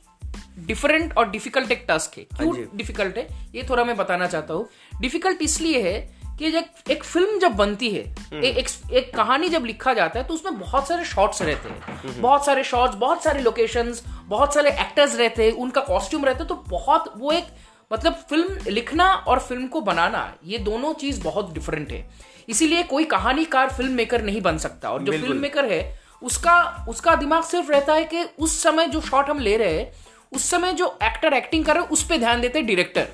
डिफरेंट 0.59 1.17
और 1.19 1.31
डिफ़िकल्ट 1.31 1.73
एक 1.73 1.85
टास्क 1.89 2.19
है। 2.19 2.25
क्यों 2.25 2.77
डिफ़िकल्ट 2.77 3.17
है? 3.19 3.29
ये 3.55 3.67
थोड़ा 3.71 3.85
मैं 3.85 3.97
बताना 3.97 4.27
चाहता 4.27 4.55
हूँ। 4.55 4.69
डिफ़िकल्ट 5.01 5.43
इसलिए 5.43 5.83
है 5.83 6.17
कि 6.39 6.51
जब 6.51 6.91
एक 6.91 7.05
फ़िल्म 7.05 7.39
जब 7.39 7.53
बनती 7.53 7.91
है 7.91 8.01
ए, 8.35 8.47
एक, 8.47 8.69
एक 8.93 9.15
कहानी 9.17 9.49
जब 9.49 9.65
लिखा 9.65 9.95
जाता 9.95 10.19
है 10.21 10.27
तो 10.27 10.35
उसमें 10.35 10.59
बहुत 10.59 10.89
सारे 10.89 11.05
शॉट्स 11.05 11.43
रहते 11.43 11.69
हैं। 11.69 12.21
बहुत 12.23 12.47
सारे 12.47 12.65
शॉट्स 12.65 12.97
बहुत 12.97 13.23
सारे 13.25 13.41
लोकेशंस 13.41 14.03
बहुत 14.27 14.55
सारे 14.55 14.71
एक्टर्स 14.71 15.17
रहते 15.17 15.45
हैं 15.45 15.53
उनका 15.53 15.81
कॉस्ट्यूम 15.81 16.25
रहता 16.25 16.43
है 16.43 16.49
तो 16.49 16.55
बहुत 16.55 17.13
वो 17.17 17.33
एक 17.33 17.47
मतलब 17.91 18.15
फ़िल्म 18.31 18.71
लिखना 18.71 19.05
और 19.29 19.39
फ़िल्म 19.39 19.67
को 19.67 19.81
बनाना 19.81 20.33
ये 20.45 20.59
दोनों 20.59 20.93
चीज़ 20.95 21.23
बहुत 21.23 21.53
डिफरेंट 21.55 21.93
है। 21.93 22.05
इसीलिए 22.49 22.83
कोई 22.83 23.05
कहानीकार 23.05 23.71
फ़िल्म 23.71 23.93
मेकर 23.93 24.23
नहीं 24.23 24.41
बन 24.43 24.59
सकता। 24.59 24.91
और 24.91 25.03
जो 25.03 25.13
फ़िल्म 25.13 25.37
मेकर 25.37 25.65
है 25.65 25.83
उसका 26.23 26.87
उसका 26.89 27.15
दिमाग 27.15 27.43
सिर्फ़ 27.43 27.71
रहता 27.71 27.95
है 27.95 28.05
कि 28.05 28.25
उस 28.39 28.63
समय 28.63 28.87
जो 28.87 29.01
शॉट 29.01 29.31
हम 29.31 29.39
ले 29.39 29.57
रहे 29.57 29.79
हैं 29.79 29.93
उस 30.33 30.51
समय 30.51 30.73
जो 30.73 30.87
एक्टर 31.03 31.33
एक्टिंग 31.33 31.65
कर 31.65 31.75
रहे 31.75 31.83
हैं 31.83 31.91
उस 31.91 32.03
पर 32.03 32.19
ध्यान 32.19 32.41
देते 32.41 32.59
हैं 32.59 32.67
डायरेक्टर 32.67 33.09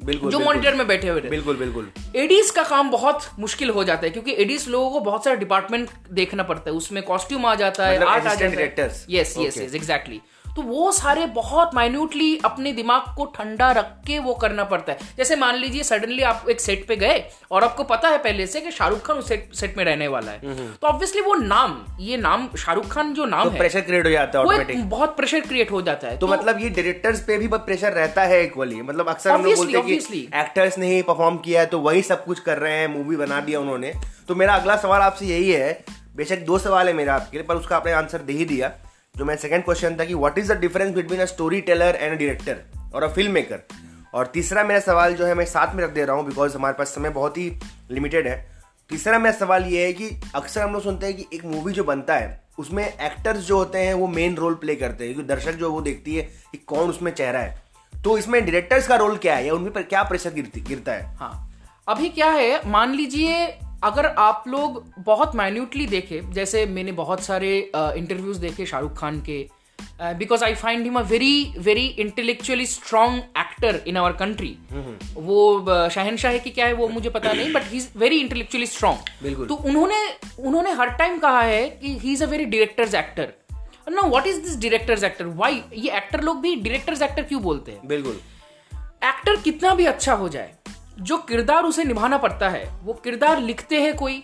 बिल्कुल 0.00 0.30
जो 0.32 0.38
मॉनिटर 0.38 0.74
में 0.74 0.86
बैठे 0.86 1.08
हुए 1.08 1.20
बिल्कुल 1.20 1.56
बिल्कुल। 1.56 1.90
एडीज 2.16 2.50
का 2.50 2.62
काम 2.64 2.90
बहुत 2.90 3.28
मुश्किल 3.38 3.70
हो 3.70 3.84
जाता 3.84 4.06
है 4.06 4.10
क्योंकि 4.10 4.32
एडीज 4.42 4.68
लोगों 4.68 4.90
को 4.90 5.00
बहुत 5.00 5.24
सारा 5.24 5.36
डिपार्टमेंट 5.36 5.90
देखना 6.12 6.42
पड़ता 6.42 6.70
है। 6.70 6.76
उसमें 6.76 7.02
कॉस्ट्यूम 7.02 7.46
आ 7.46 7.54
जाता 7.54 7.86
है 7.86 7.96
मतलब 7.96 8.08
आर्ट 8.08 8.26
आ 8.26 8.34
जाता 8.34 8.60
है। 8.60 8.88
यस 9.10 9.34
यस 9.38 9.58
यस 9.58 9.74
एग्जैक्टली 9.74 10.20
तो 10.56 10.62
वो 10.62 10.90
सारे 10.92 11.26
बहुत 11.32 11.74
माइन्यूटली 11.74 12.38
अपने 12.44 12.72
दिमाग 12.72 13.14
को 13.16 13.24
ठंडा 13.34 13.70
रख 13.72 13.90
के 14.06 14.18
वो 14.18 14.34
करना 14.34 14.64
पड़ता 14.64 14.92
है। 14.92 14.98
जैसे 15.16 15.36
मान 15.36 15.56
लीजिए 15.56 15.82
सडनली 15.82 16.22
आप 16.24 16.46
एक 16.50 16.60
सेट 16.60 16.86
पे 16.88 16.96
गए 16.96 17.22
और 17.50 17.64
आपको 17.64 17.84
पता 17.84 18.08
है 18.08 18.18
पहले 18.18 18.46
से 18.46 18.60
कि 18.60 18.70
शाहरुख 18.70 19.04
खान 19.06 19.16
उस 19.16 19.28
सेट, 19.28 19.48
सेट 19.54 19.76
में 19.78 19.84
रहने 19.84 20.08
वाला 20.08 20.32
है। 20.32 20.54
तो 20.74 20.86
ऑब्वियसली 20.86 21.20
वो 21.20 21.34
नाम 21.34 21.76
ये 22.00 22.16
नाम 22.16 22.48
शाहरुख 22.56 22.86
खान 22.86 23.12
जो 23.14 23.24
नाम 23.26 23.44
तो 23.44 23.50
है 23.50 23.58
प्रेशर 23.58 23.80
क्रिएट 23.80 24.06
हो 24.06 24.10
जाता 24.10 24.38
है 24.38 24.82
बहुत 24.84 25.16
प्रेशर 25.16 25.40
क्रिएट 25.42 25.70
हो 25.70 25.82
जाता 25.82 26.08
है। 26.08 26.18
तो 26.18 26.26
मतलब 26.26 26.60
ये 26.60 26.70
डायरेक्टर्स 26.70 27.20
पे 27.20 27.38
भी 27.38 27.48
प्रेशर 27.48 27.92
रहता 27.92 28.22
है 28.24 28.42
इक्वली 28.44 28.82
मतलब 28.82 29.08
अक्सर 29.08 29.30
हम 29.30 29.44
लोग 29.44 29.56
बोलते 29.56 29.78
हैं 29.78 29.98
कि 30.00 30.22
एक्टर्स 30.36 30.78
ने 30.78 30.94
ही 30.94 31.02
परफॉर्म 31.02 31.36
किया 31.38 31.60
है 31.60 31.66
तो 31.66 31.80
वही 31.80 32.02
सब 32.02 32.24
कुछ 32.24 32.40
कर 32.40 32.58
रहे 32.58 32.78
हैं 32.78 32.88
मूवी 32.88 33.16
बना 33.16 33.40
दिया 33.40 33.60
उन्होंने। 33.60 33.92
तो 34.28 34.34
मेरा 34.34 34.54
अगला 34.54 34.76
सवाल 34.78 35.02
आपसे 35.02 35.26
यही 35.26 35.50
है 35.50 35.84
बेशक 36.16 36.44
दो 36.46 36.58
सवाल 36.58 36.86
है 36.88 36.92
मेरा 36.94 37.14
आपके 37.14 37.36
लिए 37.36 37.46
पर 37.46 37.56
उसका 37.56 37.76
आपने 37.76 37.92
आंसर 37.92 38.18
दे 38.20 38.32
ही 38.32 38.44
दिया। 38.46 38.72
जो 39.16 39.24
मेरा 39.24 39.40
सेकंड 39.40 39.64
क्वेश्चन 39.64 39.96
था 40.00 40.04
कि 40.04 40.14
what 40.14 40.38
is 40.38 40.52
the 40.52 40.56
difference 40.56 40.94
between 40.94 41.20
a 41.20 41.24
story 41.24 41.60
teller 41.60 41.98
and 42.00 42.14
a 42.14 42.18
director 42.18 42.56
और 42.94 43.02
अ 43.02 43.08
फ़िल्म 43.08 43.32
मेकर 43.32 43.60
और 44.14 44.26
तीसरा 44.26 44.64
मेरा 44.64 44.80
सवाल 44.80 45.14
जो 45.14 45.26
है, 45.26 45.34
मैं 45.34 45.44
साथ 45.44 45.74
में 45.74 45.84
रख 45.84 45.90
दे 45.90 46.04
रहा 46.04 46.16
हूँ 46.16 46.26
बिकॉज़ 46.26 46.54
हमारे 46.54 46.74
पास 46.74 46.88
समय 46.88 47.10
बहुत 47.10 47.38
ही 47.38 47.58
लिमिटेड 47.90 48.28
है। 48.28 48.50
तीसरा 48.88 49.18
मेरा 49.18 49.36
सवाल 49.36 49.64
ये 49.64 49.86
है 49.86 49.92
कि 49.92 50.20
अक्सर 50.34 50.60
हम 50.60 50.72
लोग 50.72 50.82
सुनते 50.82 51.06
हैं 51.06 51.16
कि 51.16 51.26
एक 51.34 51.44
मूवी 51.44 51.72
जो 51.72 51.84
बनता 51.84 52.14
है, 52.14 52.42
उसमें 52.58 52.84
एक्टर्स 52.84 53.40
जो 53.40 53.56
होते 53.56 53.78
हैं, 53.78 53.94
वो 53.94 54.08
मेन 54.08 54.34
रोल 54.34 54.54
प्ले 54.54 54.76
करते 54.76 55.04
हैं। 55.04 55.14
क्योंकि 55.14 55.28
दर्शक 55.28 55.52
जो 55.52 55.72
वो 55.72 55.80
देखती 55.80 56.16
है 56.16 56.22
कि 56.22 56.58
कौन 56.58 56.88
उसमें 56.88 57.12
चेहरा 57.12 57.38
है। 57.38 57.62
तो 58.04 58.18
इसमें 58.18 58.42
डायरेक्टर्स 58.42 58.88
का 58.88 58.96
रोल 58.96 59.16
क्या 59.16 59.36
है 59.36 59.46
या 59.46 59.54
उनमें 59.54 59.72
पर 59.72 59.82
क्या 59.82 60.02
प्रेशर 60.02 60.32
गिरती, 60.32 60.60
गिरता 60.60 60.92
है? 60.92 61.16
हाँ। 61.16 61.52
अभी 61.88 62.08
क्या 62.08 62.30
है, 62.30 62.68
मान 62.68 62.94
लीजिए 62.94 63.58
अगर 63.84 64.06
आप 64.06 64.44
लोग 64.48 64.84
बहुत 64.98 65.34
माइन्यूटली 65.36 65.86
देखे 65.86 66.20
जैसे 66.32 66.66
मैंने 66.66 66.92
बहुत 66.92 67.22
सारे 67.22 67.58
इंटरव्यूज़ 67.76 68.40
देखे 68.40 68.66
शाहरुख 68.66 68.98
खान 68.98 69.20
के 69.20 69.46
because 70.00 70.44
I 70.44 70.54
find 70.54 70.84
him 70.84 70.98
a 70.98 71.02
very 71.02 71.54
very 71.58 71.86
intellectually 71.86 72.66
strong 72.66 73.22
actor 73.38 73.80
in 73.86 73.96
our 73.96 74.12
country 74.12 74.56
वो 75.14 75.64
uh, 75.68 75.88
शहनशाह 75.90 76.38
की 76.38 76.50
क्या 76.50 76.66
है 76.66 76.72
वो 76.72 76.88
मुझे 76.88 77.10
पता 77.10 77.32
नहीं 77.32 77.52
but 77.52 77.62
he 77.62 77.76
is 77.76 77.88
very 77.96 78.18
intellectually 78.20 78.66
बिल्कुल। 79.22 79.46
तो 79.46 79.54
उन्होंने 79.54 80.02
उन्होंने 80.38 80.72
हर 80.72 80.90
टाइम 80.90 81.18
कहा 81.18 81.40
है 81.40 81.68
कि 81.70 81.98
he 81.98 82.12
is 82.12 82.24
a 82.24 82.26
very 82.26 82.44
directors 82.44 82.94
actor 82.94 83.32
no 83.90 84.02
what 84.02 84.26
is 84.26 84.40
this 84.40 84.56
directors 84.56 85.04
actor 85.04 85.26
why 85.34 85.62
ये 85.74 85.96
एक्टर 85.96 86.20
लोग 86.20 86.40
भी 86.40 86.54
डायरेक्टर्स 86.56 87.02
एक्टर 87.02 87.22
क्यों 87.22 87.42
बोलते 87.42 87.72
हैं? 87.72 87.88
बिल्कुल। 87.88 88.20
एक्टर 89.04 89.36
कितना 89.36 89.74
भी 89.74 89.84
अच्छा 89.86 90.14
हो 90.14 90.28
जाए 90.28 90.54
जो 90.98 91.16
किरदार 91.18 91.64
उसे 91.64 91.84
निभाना 91.84 92.18
पड़ता 92.18 92.48
है 92.48 92.64
वो 92.82 92.92
किरदार 92.94 93.40
लिखते 93.40 93.80
हैं 93.80 93.94
कोई? 93.96 94.22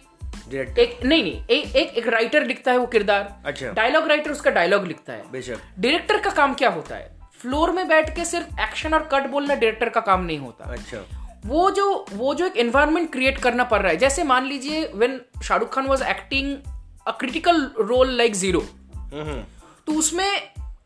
डायरेक्टर 0.49 0.81
एक 0.81 1.05
नहीं 1.05 1.23
नहीं 1.23 1.45
एक 1.47 1.76
एक, 1.76 1.88
एक 1.88 2.09
राइटर 2.09 2.45
लिखता 2.45 2.73
है 2.73 2.79
वो 2.79 2.87
किरदार। 2.87 3.43
अच्छा। 3.47 3.71
डायलॉग 3.73 4.07
राइटर 4.09 4.31
उसका 4.31 4.50
डायलॉग 4.50 4.87
लिखता 4.87 5.12
है। 5.12 5.31
बेशक। 5.33 5.59
डायरेक्टर 5.79 6.21
का 6.21 6.31
काम 6.31 6.55
क्या 6.55 6.71
होता 6.71 6.97
है? 6.97 7.11
फ्लोर 7.41 7.71
में 7.71 7.87
बैठ 7.88 8.14
के 8.17 8.25
सिर्फ़ 8.25 8.61
एक्शन 8.61 8.95
और 8.95 9.09
कट 9.12 9.26
बोलना 9.26 9.55
डायरेक्टर 9.55 9.88
का 9.88 10.00
काम 10.00 10.25
नहीं 10.25 10.38
होता। 10.38 10.73
अच्छा। 10.73 11.05
वो 11.47 11.71
जो 11.71 12.05
वो 12.12 12.35
जो 12.35 12.47
एक 12.47 12.57
एनवायरनमेंट 12.57 13.11
क्रिएट 13.12 13.38
करना 13.38 13.64
पड़ 13.64 13.81
रहा 13.81 13.91
है 13.91 13.97
जैसे 13.97 14.25
मान 14.25 14.45
लीजिए 14.47 14.85
when 14.95 15.21
Shahrukh 15.43 15.75
Khan 15.75 15.87
was 15.87 16.02
acting 16.02 16.57
a 17.07 17.11
critical 17.11 17.71
role 17.81 18.11
like 18.11 18.35
zero 18.35 18.61
तो 19.87 19.93
उसमें 19.93 20.31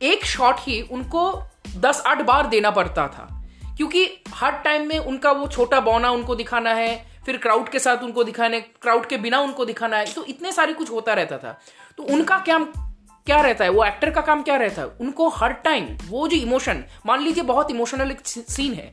एक 0.02 0.24
शॉट 0.24 0.56
ही 0.58 0.80
उनको 0.82 1.42
दस 1.76 2.02
आठ 2.06 2.22
बार 2.22 2.46
देना 2.46 2.70
पड़ता 2.70 3.06
था। 3.08 3.35
क्योंकि 3.76 4.08
हर 4.34 4.52
टाइम 4.64 4.86
में 4.88 4.98
उनका 4.98 5.30
वो 5.32 5.46
छोटा 5.48 5.80
बौना 5.80 6.10
उनको 6.10 6.34
दिखाना 6.34 6.70
है, 6.72 7.04
फिर 7.26 7.36
क्राउड 7.36 7.68
के 7.68 7.78
साथ 7.78 8.02
उनको 8.04 8.24
दिखाने 8.24 8.60
क्राउड 8.60 9.06
के 9.06 9.16
बिना 9.18 9.40
उनको 9.40 9.64
दिखाना 9.64 9.96
है 9.96 10.12
तो 10.14 10.24
इतने 10.26 10.52
सारे 10.52 10.72
कुछ 10.72 10.90
होता 10.90 11.14
रहता 11.14 11.38
था। 11.38 11.58
तो 11.98 12.02
उनका 12.04 12.38
क्या 12.40 12.58
क्या 13.26 13.40
रहता 13.40 13.64
है? 13.64 13.70
वो 13.70 13.84
एक्टर 13.84 14.10
का 14.10 14.20
काम 14.20 14.42
क्या 14.42 14.56
रहता 14.56 14.82
है? 14.82 14.88
उनको 15.00 15.28
हर 15.30 15.52
टाइम 15.64 15.86
वो 16.08 16.26
जो 16.28 16.36
इमोशन 16.36 16.84
मान 17.06 17.22
लीजिए 17.22 17.44
बहुत 17.44 17.70
इमोशनल 17.70 18.10
एक 18.10 18.26
सीन 18.26 18.74
है 18.74 18.90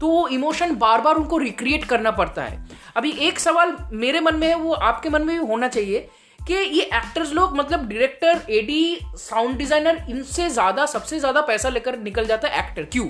तो 0.00 0.08
वो 0.08 0.26
इमोशन 0.28 0.74
बार 0.76 1.00
बार 1.00 1.16
उनको 1.16 1.38
रिक्रिएट 1.38 1.84
करना 1.84 2.10
पड़ता 2.12 2.42
है। 2.42 2.64
अभी 2.96 3.10
एक 3.28 3.38
सवाल 3.38 3.76
मेरे 3.92 4.20
मन 4.20 4.34
में 4.34 4.46
है, 4.48 4.54
वो 4.54 4.72
आपके 4.72 5.08
मन 5.08 5.22
में 5.22 5.38
भी 5.38 5.46
होना 5.46 5.68
चाहिए 5.68 6.08
कि 6.40 6.54
ये 6.54 6.82
एक्टर्स 6.84 7.32
लोग 7.32 7.56
मतलब 7.56 7.88
डायरेक्टर 7.88 8.42
एडी 8.50 8.98
साउंड 9.18 9.56
डिज़ाइनर 9.58 10.04
इनसे 10.10 10.48
ज़्यादा, 10.50 10.86
सबसे 10.86 11.18
ज़्यादा 11.20 11.40
पैसा 11.42 11.68
लेकर 11.68 11.98
निकल 11.98 12.26
जाता 12.26 12.48
है 12.48 12.58
एक्टर 12.60 12.84
क्यों? 12.84 13.06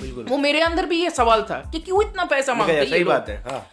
बिल्कुल। 0.00 0.24
वो 0.24 0.38
मेरे 0.38 0.60
अंदर 0.60 0.86
भी 0.86 1.02
ये 1.02 1.10
सवाल 1.10 1.42
था 1.42 1.70
कि 1.72 1.78
क्यों 1.78 2.02
इतना 2.02 2.24
पैसा 2.24 2.54
मांगते 2.54 2.76
हैं 2.76 2.90
सही 2.90 3.04
बात 3.04 3.28
है 3.28 3.42
हाँ। 3.42 3.66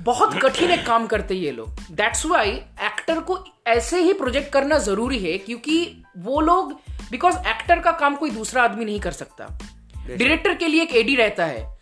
बहुत 0.00 0.38
कठिन 0.42 0.70
एक 0.70 0.86
काम 0.86 1.06
करते 1.06 1.34
हैं 1.34 1.42
ये 1.42 1.50
लोग। 1.50 1.68
दैट्स 1.90 2.26
वाई 2.26 2.50
एक्टर 2.82 3.20
को 3.20 3.44
ऐसे 3.66 4.00
ही 4.00 4.12
प्रोजेक्ट 4.12 4.52
करना 4.52 4.78
ज़रूरी 4.78 5.18
है 5.18 5.38
क्योंकि 5.38 6.02
वो 6.18 6.40
लोग 6.40 6.72
बिकॉज़ 7.10 7.36
एक्टर 7.36 7.78
का 7.78 7.92
काम 7.92 8.16
कोई 8.16 8.30
दूसरा 8.30 8.62
आदमी 8.62 8.84
नहीं 8.84 9.00
कर 9.00 9.12
सकता। 9.12 9.58
डायरेक्टर 10.06 10.54
के 10.54 10.68
लिए 10.68 10.82
एक 10.82 10.96
एडी 10.96 11.16
रहता 11.16 11.46
है। 11.46 11.78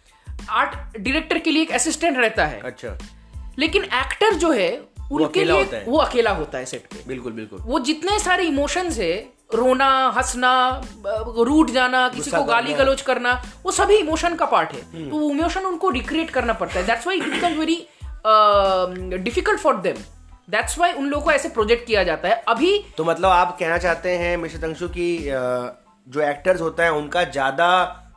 आर्ट 0.51 0.99
डायरेक्टर 0.99 1.39
के 1.39 1.51
लिए 1.51 1.63
एक 1.63 1.71
असिस्टेंट 1.71 2.19
रहता 2.19 2.47
है। 2.47 2.61
अच्छा। 2.61 2.99
लेकिन 3.59 3.85
एक्टर 3.85 4.35
जो 4.35 4.51
है 4.51 4.83
उनके 5.13 5.45
लिए। 5.45 5.85
वो 5.87 5.99
अकेला 5.99 6.31
होता 6.31 6.59
है 6.59 6.65
सेट 6.65 6.81
पे। 6.81 7.05
बिल्कुल 7.09 7.33
बिल्कुल। 7.33 7.59
वो 7.63 7.79
जितने 7.79 8.19
सारे 8.19 8.45
इमोशंस 8.45 8.99
है 8.99 9.34
रोना 9.51 9.89
हंसना 10.17 10.53
रूट 11.39 11.71
जाना 11.71 12.09
किसी 12.09 12.31
को 12.31 12.43
गाली 12.45 12.73
गलोच 12.75 13.03
करना 13.03 13.33
वो 13.65 13.73
सभी 13.73 13.97
इमोशन 13.97 14.35
का 14.35 14.47
पार्ट 14.47 14.73
है। 14.73 15.11
तो 15.11 15.17
वो 15.17 15.31
इमोशन 15.31 15.65
उनको 15.67 15.91
रिक्रिएट 15.91 16.31
करना 16.31 16.53
पड़ता 16.55 16.79
है। 16.79 16.87
That's 16.87 17.07
why 17.07 17.17
it 17.17 17.25
become 17.25 17.59
very 17.61 17.77
difficult 19.19 19.61
for 19.61 19.77
them 19.79 19.97
that's 20.49 20.79
why 20.79 20.93
उन 20.93 21.07
लोगों 21.07 21.25
को 21.25 21.31
ऐसे 21.33 21.49
प्रोजेक्ट 21.51 21.87
किया 21.87 22.03
जाता 22.05 22.29
है। 22.29 22.43
अभी 22.49 22.79
तो 22.97 23.05
मतलब 23.05 23.31
आप 23.31 23.57
कहना 23.59 23.79
चाहते 23.79 24.17
हैं 24.19 24.37
मिस्टर 24.37 24.67
तंशु 24.67 24.89
की 24.89 25.19
जो 26.07 26.21
एक्टर्स 26.23 26.61
होता 26.61 26.85
है 26.85 26.93
उनका 26.93 27.25
ज़्यादा 27.27 27.71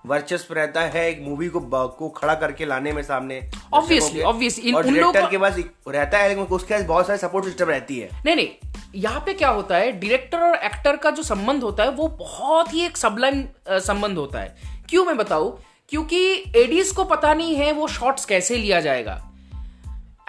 वर्चस्व 0.08 0.54
रहता 0.54 0.82
है 0.84 1.08
एक 1.10 1.22
मूवी 1.22 1.48
को 1.48 1.60
को 1.90 2.10
खड़ा 2.10 2.34
करके 2.36 2.66
लाने 2.66 2.92
में 2.92 3.02
सामने। 3.04 3.42
ऑब्वियसली 3.74 4.22
ऑब्वियसली 4.22 4.72
और 4.72 4.84
डायरेक्टर 4.84 5.30
के 5.30 5.38
पास 5.38 5.58
रहता 5.88 6.18
है 6.18 6.28
लेकिन 6.30 6.44
उसके 6.46 6.74
पास 6.74 6.84
बहुत 6.84 7.08
सारे 7.08 7.20
सपोर्ट 7.20 7.46
सिस्टम 7.46 7.66
रहती 7.66 8.00
है। 8.00 8.10
नहीं 8.26 8.36
नहीं 8.36 8.50
यहाँ 8.96 9.20
पे 9.20 9.34
क्या 9.34 9.50
होता 9.50 9.78
है 9.78 9.92
डायरेक्टर 9.92 10.40
और 10.40 10.56
एक्टर 10.56 10.96
का 10.96 11.12
जो 11.12 11.24
संबंध 11.24 11.64
होता 11.64 11.84
है 11.84 11.90
वो 11.92 12.08
बहुत 12.20 12.74
ही 12.74 12.86
एक 12.86 12.98
सबलाइन 12.98 13.48
संबंध 13.70 14.18
होता 14.18 14.40
है। 14.40 14.56
क्यों 14.90 15.06
मैं 15.06 15.18
बताऊँ? 15.18 15.58
क्योंकि 15.90 16.20
एडीज 16.56 16.92
को 16.92 17.04
पता 17.04 17.34
नहीं 17.34 17.56
है 17.56 17.72
वो 17.72 17.88
शॉट्स 17.88 18.26
कैसे 18.26 18.58
लिया 18.58 18.80
जाएगा। 18.82 19.24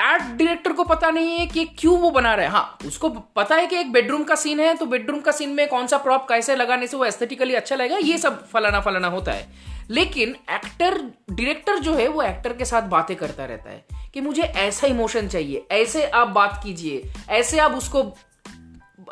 एड 0.00 0.22
डायरेक्टर 0.22 0.72
को 0.72 0.84
पता 0.84 1.10
नहीं 1.10 1.38
है 1.38 1.46
कि 1.46 1.64
क्यों 1.64 1.98
वो 1.98 2.10
बना 2.10 2.34
रहा 2.34 2.46
है। 2.46 2.52
हाँ 2.52 2.78
उसको 2.86 3.08
पता 3.08 3.56
है 3.56 3.66
कि 3.66 3.76
एक 3.76 3.92
बेडरूम 3.92 4.24
का 4.24 4.34
सीन 4.34 4.60
है 4.60 4.74
तो 4.74 4.86
बेडरूम 4.86 5.20
का 5.20 5.32
सीन 5.32 5.50
में 5.50 5.68
कौन 5.68 5.86
सा 5.86 5.96
प्रॉप 5.96 6.28
कैसे 6.28 6.56
लगाने 6.56 6.86
से 6.86 6.96
वो 6.96 7.04
एस्थेटिकली 7.04 7.54
अच्छा 7.54 7.76
लगेगा 7.76 7.96
ये 7.96 8.18
सब 8.18 8.48
फलाना 8.48 8.80
फलाना 8.80 9.08
होता 9.08 9.32
है। 9.32 9.48
लेकिन 9.90 10.36
एक्टर 10.50 10.98
डायरेक्टर 11.30 11.78
जो 11.78 11.94
है 11.94 12.08
वो 12.08 12.22
एक्टर 12.22 12.52
के 12.52 12.64
साथ 12.64 12.82
बातें 12.82 13.16
करता 13.16 13.44
रहता 13.44 13.70
है 13.70 13.84
कि 14.14 14.20
मुझे 14.20 14.42
ऐसा 14.42 14.86
इमोशन 14.86 15.28
चाहिए 15.28 15.66
ऐसे 15.70 16.06
आप 16.06 16.28
बात 16.28 16.60
कीजिए 16.64 17.12
ऐसे 17.28 17.58
आप 17.58 17.72
उसको 17.72 18.02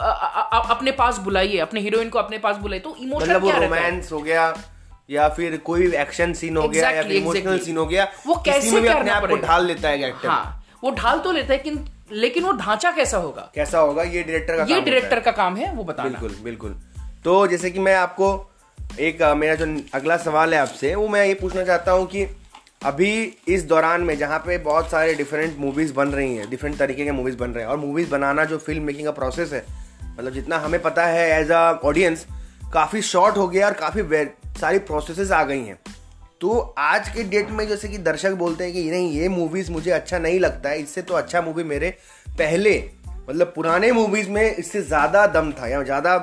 आ, 0.01 0.05
आ, 0.05 0.41
आ, 0.41 0.59
अपने 0.59 0.93
पास 0.93 1.19
बुलाइए 1.19 1.59
अपने 1.59 1.81
हीरोइन 1.81 2.09
को 2.09 2.19
अपने 2.19 2.39
पास 2.39 2.57
बुलाइए 2.57 2.81
तो 2.81 2.97
इमोशन 2.97 3.31
मतलब 3.31 3.45
क्या 3.45 3.59
रोमांस 3.59 4.13
हो? 4.13 4.21
गया 4.21 4.59
या 5.11 5.29
फिर 5.29 5.57
कोई 5.57 5.95
एक्शन 5.95 6.33
सीन 6.33 6.57
हो 6.57 6.63
exactly, 6.63 6.83
गया 6.83 6.91
या 6.91 7.03
फिर 7.03 7.13
इमोशनल 7.13 7.59
सीन 7.59 7.77
हो 7.77 7.87
गया 7.87 8.13
वो 8.27 8.35
कैसे 8.35 8.81
भी 8.81 8.89
अपने 8.89 9.11
आप 9.11 9.27
को 9.27 9.37
ढाल 9.37 9.67
लेता 9.67 9.89
है 9.89 10.09
एक्टर 10.09 10.29
हाँ 10.29 10.66
वो 10.85 10.91
ढाल 10.91 11.19
तो 11.19 11.33
लेता 11.33 11.53
है 11.53 11.59
कि 11.59 11.79
लेकिन 12.13 12.45
वो 12.45 12.53
ढांचा 12.53 12.91
कैसा 12.93 13.19
होगा? 13.19 13.51
कैसा 13.55 13.79
होगा? 13.79 14.03
ये 14.03 14.23
डायरेक्टर 14.23 14.57
का 14.57 14.65
ये 14.65 14.81
डायरेक्टर 14.81 15.21
का 15.21 15.31
काम 15.33 15.57
है 15.57 15.73
वो 15.75 15.85
बताना। 15.85 16.09
बिल्कुल 16.09 16.37
बिल्कुल। 16.45 16.77
तो 17.25 17.47
जैसे 17.47 17.71
कि 17.71 17.79
मैं 17.79 17.95
आपको 17.95 18.29
एक 19.01 19.23
मेरा 19.37 19.55
जो 19.55 19.67
अगला 19.95 20.17
सवाल 20.17 20.55
है 20.55 20.61
आपसे 20.61 20.95
वो 20.95 21.09
मैं 21.09 21.25
ये 21.27 21.35
पूछना 21.35 21.65
चाहता 21.65 21.93
हूँ 21.93 22.07
कि 22.07 22.27
अभी 22.85 23.11
इस 23.49 23.65
दौरान 23.65 24.01
में 24.01 24.17
जहाँ 24.19 24.39
पे 24.39 24.59
बहुत 24.59 24.91
सारे 24.91 25.15
डिफरेंट 25.15 25.59
मूवीज़ 25.59 25.93
बन 25.95 26.09
रही 26.09 26.37
हैं 26.37 26.49
डिफरेंट 26.51 26.79
तरीके 26.79 27.05
के 27.05 27.13
मूवीज़ 27.13 27.37
बन 27.37 27.51
रहे 27.51 27.65
हैं 27.65 27.71
और 27.71 27.77
मूवीज़ 27.77 28.11
बनाना 28.11 28.45
जो 28.45 28.59
फ़िल्म 28.59 28.83
मेकिंग 28.83 29.05
का 29.05 29.11
प्रोसेस 29.11 29.53
है 29.53 29.65
मतलब 30.19 30.33
जितना 30.33 30.59
हमें 30.59 30.81
पता 30.83 31.07
है 31.07 31.29
एज 31.41 31.51
अ 31.51 31.63
ऑडियंस 31.85 32.27
काफ़ी 32.73 33.03
शॉर्ट 33.03 33.37
हो 33.37 33.49
गया 33.49 33.67
और 33.67 33.73
काफ़ी 33.73 34.03
सारी 34.61 34.79
प्रोसेसेस 34.79 35.31
आ 35.33 35.43
गई 35.45 35.63
हैं। 35.63 35.79
तो 36.41 36.59
आज 36.79 37.09
के 37.09 37.23
डेट 37.23 37.51
में 37.51 37.67
जैसे 37.69 37.89
कि 37.89 37.99
दर्शक 37.99 38.33
बोलते 38.35 38.65
हैं 38.65 38.73
कि 38.73 38.91
नहीं, 38.91 39.11
ये 39.13 39.29
मूवीज़ 39.29 39.71
मुझे 39.73 39.91
अच्छा 39.91 40.19
नहीं 40.19 40.41
लगता 40.41 40.69
है 40.69 40.81
इससे 40.81 41.03
तो 41.03 41.15
अच्छा 41.15 41.41
मूवी 41.43 41.63
मेरे 41.65 41.91
पहले 42.29 42.73
मतलब 43.29 43.53
पुराने 43.55 43.93
मूवीज़ 43.93 44.29
में 44.31 44.43
इससे 44.45 44.83
ज़्यादा 44.83 45.27
दम 45.27 45.51
था 45.53 45.69
या 45.69 45.83
ज़्यादा 45.83 46.17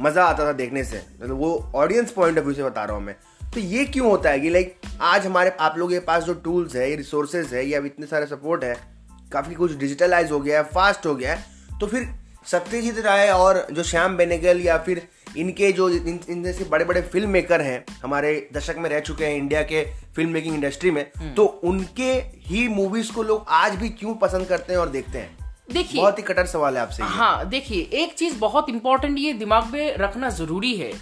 मज़ा 0.00 0.24
आता 0.24 0.46
था 0.46 0.52
देखने 0.52 0.84
से। 0.84 1.02
मतलब 1.14 1.38
वो 1.38 1.50
ऑडियंस 1.74 2.10
पॉइंट 2.12 2.38
ऑफ़ 2.38 2.44
व्यू 2.44 2.54
से 2.54 2.62
बता 2.64 2.84
रहा 2.84 2.96
हूँ 2.96 3.04
मैं। 3.04 3.16
तो 3.54 3.60
ये 3.60 3.84
क्यों 3.86 4.10
होता 4.10 4.30
है 4.30 4.40
कि 4.40 4.50
लाइक 4.50 4.74
आज 5.02 5.26
हमारे, 5.26 5.50
आप 5.50 5.78
लोगों 5.78 5.92
के 5.92 5.98
पास 6.00 6.24
जो 6.24 6.34
टूल्स 6.34 6.76
है 6.76 6.88
ये 6.90 6.96
रिसोर्सेज 6.96 7.52
है, 7.54 7.66
या 7.66 7.78
इतने 7.80 8.06
सारे 8.06 8.26
सपोर्ट 8.26 8.64
है, 8.64 8.74
काफ़ी 9.32 9.54
कुछ 9.54 9.76
डिजिटलाइज 9.76 10.30
हो 10.30 10.40
गया 10.40 10.58
है 10.58 10.64
फास्ट 10.64 11.06
हो 11.06 11.14
गया 11.14 11.34
है 11.34 11.78
तो 11.80 11.86
फिर 11.86 12.08
सत्यजीत 12.50 12.98
राय 12.98 13.30
और 13.30 13.66
जो 13.72 13.82
श्याम 13.82 14.16
बेनेगल 14.16 14.60
या 14.60 14.76
फिर 14.78 15.06
इनके 15.36 15.70
जो 15.72 15.88
इन, 15.88 16.20
इन 16.28 16.42
जैसे 16.44 16.64
बड़े 16.64 16.84
बड़े 16.84 17.00
फ़िल्म 17.02 17.30
मेकर 17.30 17.60
हैं 17.60 17.84
हमारे 18.02 18.48
दशक 18.52 18.76
में 18.78 18.88
रह 18.90 19.00
चुके 19.00 19.24
हैं 19.24 19.36
इंडिया 19.36 19.62
के 19.62 19.84
फ़िल्म 20.16 20.30
मेकिंग 20.30 20.54
इंडस्ट्री 20.54 20.90
में 20.90 21.04
हम्म। 21.18 21.34
तो 21.34 21.44
उनके 21.44 22.12
ही 22.46 22.66
मूवीज़ 22.68 23.12
को 23.12 23.22
लोग 23.22 23.44
आज 23.48 23.74
भी 23.74 23.88
क्यों 23.90 24.14
पसंद 24.14 24.46
करते 24.46 24.72
हैं 24.72 24.80
और 24.80 24.88
देखते 24.88 25.18
हैं? 25.18 25.36
देखिए 25.72 26.00
बहुत 26.00 26.18
ही 26.18 26.22
कटर 26.22 26.46
सवाल 26.46 26.76
है 26.76 26.82
आपसे 26.82 27.02
हाँ 27.02 27.48
देखिए 27.48 27.82
एक 27.94 28.14
चीज़ 28.14 28.38
बहुत 28.38 28.68
इंपॉर्टेंट 28.68 29.18
ये 29.18 29.32
दिमाग 29.34 29.70
में 29.72 29.96
रखना 29.96 30.30
ज़रूरी 30.30 30.74
है 30.76 30.92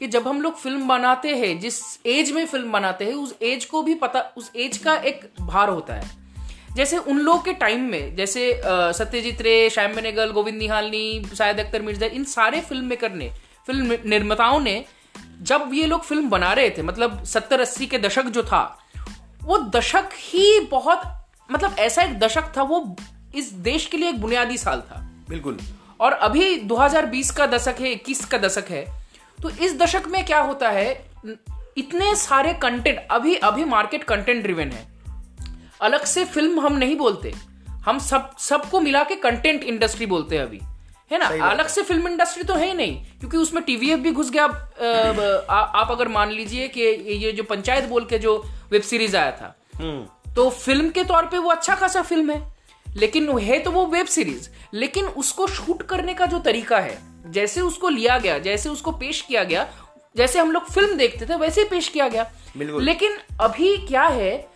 कि 0.00 0.06
जब 0.06 0.28
हम 0.28 0.40
लोग 0.42 0.56
फ़िल्म 0.58 0.88
बनाते 0.88 1.36
हैं 1.36 1.58
जिस 1.60 1.80
एज 2.06 2.32
में 2.32 2.44
फ़िल्म 2.46 2.72
बनाते 2.72 3.04
हैं 3.04 3.14
उस 3.14 3.34
एज 3.42 3.64
को 3.64 3.82
भी 3.82 3.94
पता 3.94 4.20
उस 4.36 4.50
एज 4.56 4.78
का 4.78 4.96
एक 5.04 5.28
भार 5.40 5.68
होता 5.68 5.94
है। 5.94 6.10
जैसे 6.76 6.98
उन 6.98 7.18
लोग 7.20 7.44
के 7.44 7.52
टाइम 7.54 7.84
में 7.90 8.14
जैसे 8.16 8.42
सत्यजीत 8.94 9.40
रे 9.42 9.58
श्याम 9.70 9.94
बेनेगल 9.94 10.30
गोविंद 10.30 10.58
निहालनी 10.58 11.04
शायद 11.34 11.60
अख्तर 11.60 11.82
मिर्ज़ा 11.82 12.06
इन 12.06 12.24
सारे 12.26 12.60
फ़िल्म 12.60 12.84
मेकर 12.84 13.12
ने 13.12 13.30
फ़िल्म 13.66 13.96
निर्माताओं 14.06 14.58
ने 14.60 14.84
जब 15.42 15.70
ये 15.74 15.86
लोग 15.86 16.02
फ़िल्म 16.04 16.28
बना 16.30 16.52
रहे 16.52 16.70
थे 16.70 16.82
मतलब 16.82 17.22
सत्तर 17.24 17.60
अस्सी 17.60 17.86
के 17.86 17.98
दशक 17.98 18.26
जो 18.30 18.42
था 18.42 18.60
वो 19.42 19.58
दशक 19.70 20.08
ही 20.14 20.60
बहुत 20.70 21.02
मतलब 21.50 21.76
ऐसा 21.78 22.02
एक 22.02 22.18
दशक 22.18 22.52
था 22.56 22.62
वो 22.64 22.80
इस 23.34 23.52
देश 23.64 23.86
के 23.86 23.96
लिए 23.96 24.08
एक 24.08 24.20
बुनियादी 24.20 24.56
साल 24.58 24.80
था। 24.80 25.00
बिल्कुल। 25.28 25.58
और 26.00 26.12
अभी 26.12 26.56
2020 26.68 27.30
का 27.30 27.46
दशक 27.46 27.80
है 27.80 27.94
21 27.94 28.24
का 28.24 28.38
दशक 28.38 28.70
है 28.70 28.84
तो 29.38 29.50
इस 29.50 29.76
दशक 29.78 30.08
में 30.08 30.24
क्या 30.24 30.40
होता 30.40 30.70
है 30.70 30.90
इतने 31.78 32.14
सारे 32.16 32.52
कंटेंट 32.62 33.06
अभी 33.10 33.34
अभी 33.44 33.64
मार्केट 33.66 34.04
कंटेंट 34.04 34.42
ड्रिवन 34.42 34.70
है। 34.70 34.84
अलग 35.80 36.04
से 36.04 36.24
फ़िल्म 36.24 36.60
हम 36.60 36.76
नहीं 36.76 36.96
बोलते। 36.96 37.32
हम 37.86 37.98
सब 37.98 38.30
सबको 38.38 38.80
मिला 38.80 39.02
के 39.04 39.16
कंटेंट 39.16 39.62
इंडस्ट्री 39.64 40.06
बोलते 40.06 40.36
हैं 40.36 40.42
अभी। 40.42 40.60
है 41.10 41.18
ना? 41.18 41.26
अलग 41.48 41.66
से 41.66 41.82
फ़िल्म 41.82 42.08
इंडस्ट्री 42.08 42.42
तो 42.42 42.54
है 42.54 42.66
ही 42.66 42.74
नहीं 42.74 42.96
क्योंकि 43.20 43.36
उसमें 43.36 43.62
टीवीएफ 43.64 43.98
भी 43.98 44.12
घुस 44.12 44.30
गया। 44.30 44.44
आ, 45.50 45.54
आप 45.54 45.90
अगर 45.90 46.08
मान 46.08 46.30
लीजिए 46.30 46.68
कि 46.68 46.80
ये 47.16 47.32
जो 47.32 47.42
पंचायत 47.42 47.84
बोल 47.84 48.04
के 48.04 48.18
जो 48.18 48.36
वेब 48.70 48.82
सीरीज़ 48.82 49.16
आया 49.16 49.30
था 49.32 49.54
हम्म। 49.76 50.32
तो 50.34 50.48
फ़िल्म 50.50 50.90
के 50.90 51.04
तौर 51.04 51.26
पे 51.26 51.38
वो 51.38 51.50
अच्छा 51.50 51.74
खासा 51.74 52.02
फ़िल्म 52.02 52.30
है। 52.30 52.54
लेकिन 52.86 53.38
है 53.38 53.58
तो 53.58 53.70
वो 53.70 53.86
वेब 53.86 54.06
सीरीज़ 54.06 54.48
लेकिन 54.74 55.04
उसको 55.04 55.46
शूट 55.46 55.82
करने 55.82 56.14
का 56.14 56.26
जो 56.26 56.38
तरीका 56.38 56.78
है 56.78 56.98
जैसे 57.26 57.60
उसको 57.60 57.88
लिया 57.88 58.18
गया 58.18 58.38
जैसे 58.38 58.68
उसको 58.68 58.90
पेश 58.90 59.20
किया 59.20 59.44
गया 59.44 59.66
जैसे 60.16 60.38
हम 60.38 60.50
लोग 60.52 60.70
फ़िल्म 60.70 60.96
देखते 60.96 61.26
थे 61.26 61.36
वैसे 61.36 61.62
ही 61.62 61.68
पेश 61.68 61.88
किया 61.88 62.08
गया। 62.08 62.30
लेकिन 62.56 63.16
अभी 63.40 63.76
क्या 63.76 64.02
है 64.02 64.55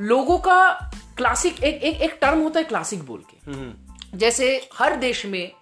लोगों 0.00 0.38
का 0.38 0.72
क्लासिक 1.16 1.62
एक 1.64 1.82
एक 1.82 2.00
एक 2.02 2.18
टर्म 2.20 2.38
होता 2.38 2.60
है 2.60 2.64
क्लासिक 2.64 3.02
बोल 3.02 3.22
के। 3.30 3.50
हम्म। 3.50 4.18
जैसे 4.18 4.48
हर 4.74 4.96
देश 4.96 5.24
में 5.26 5.52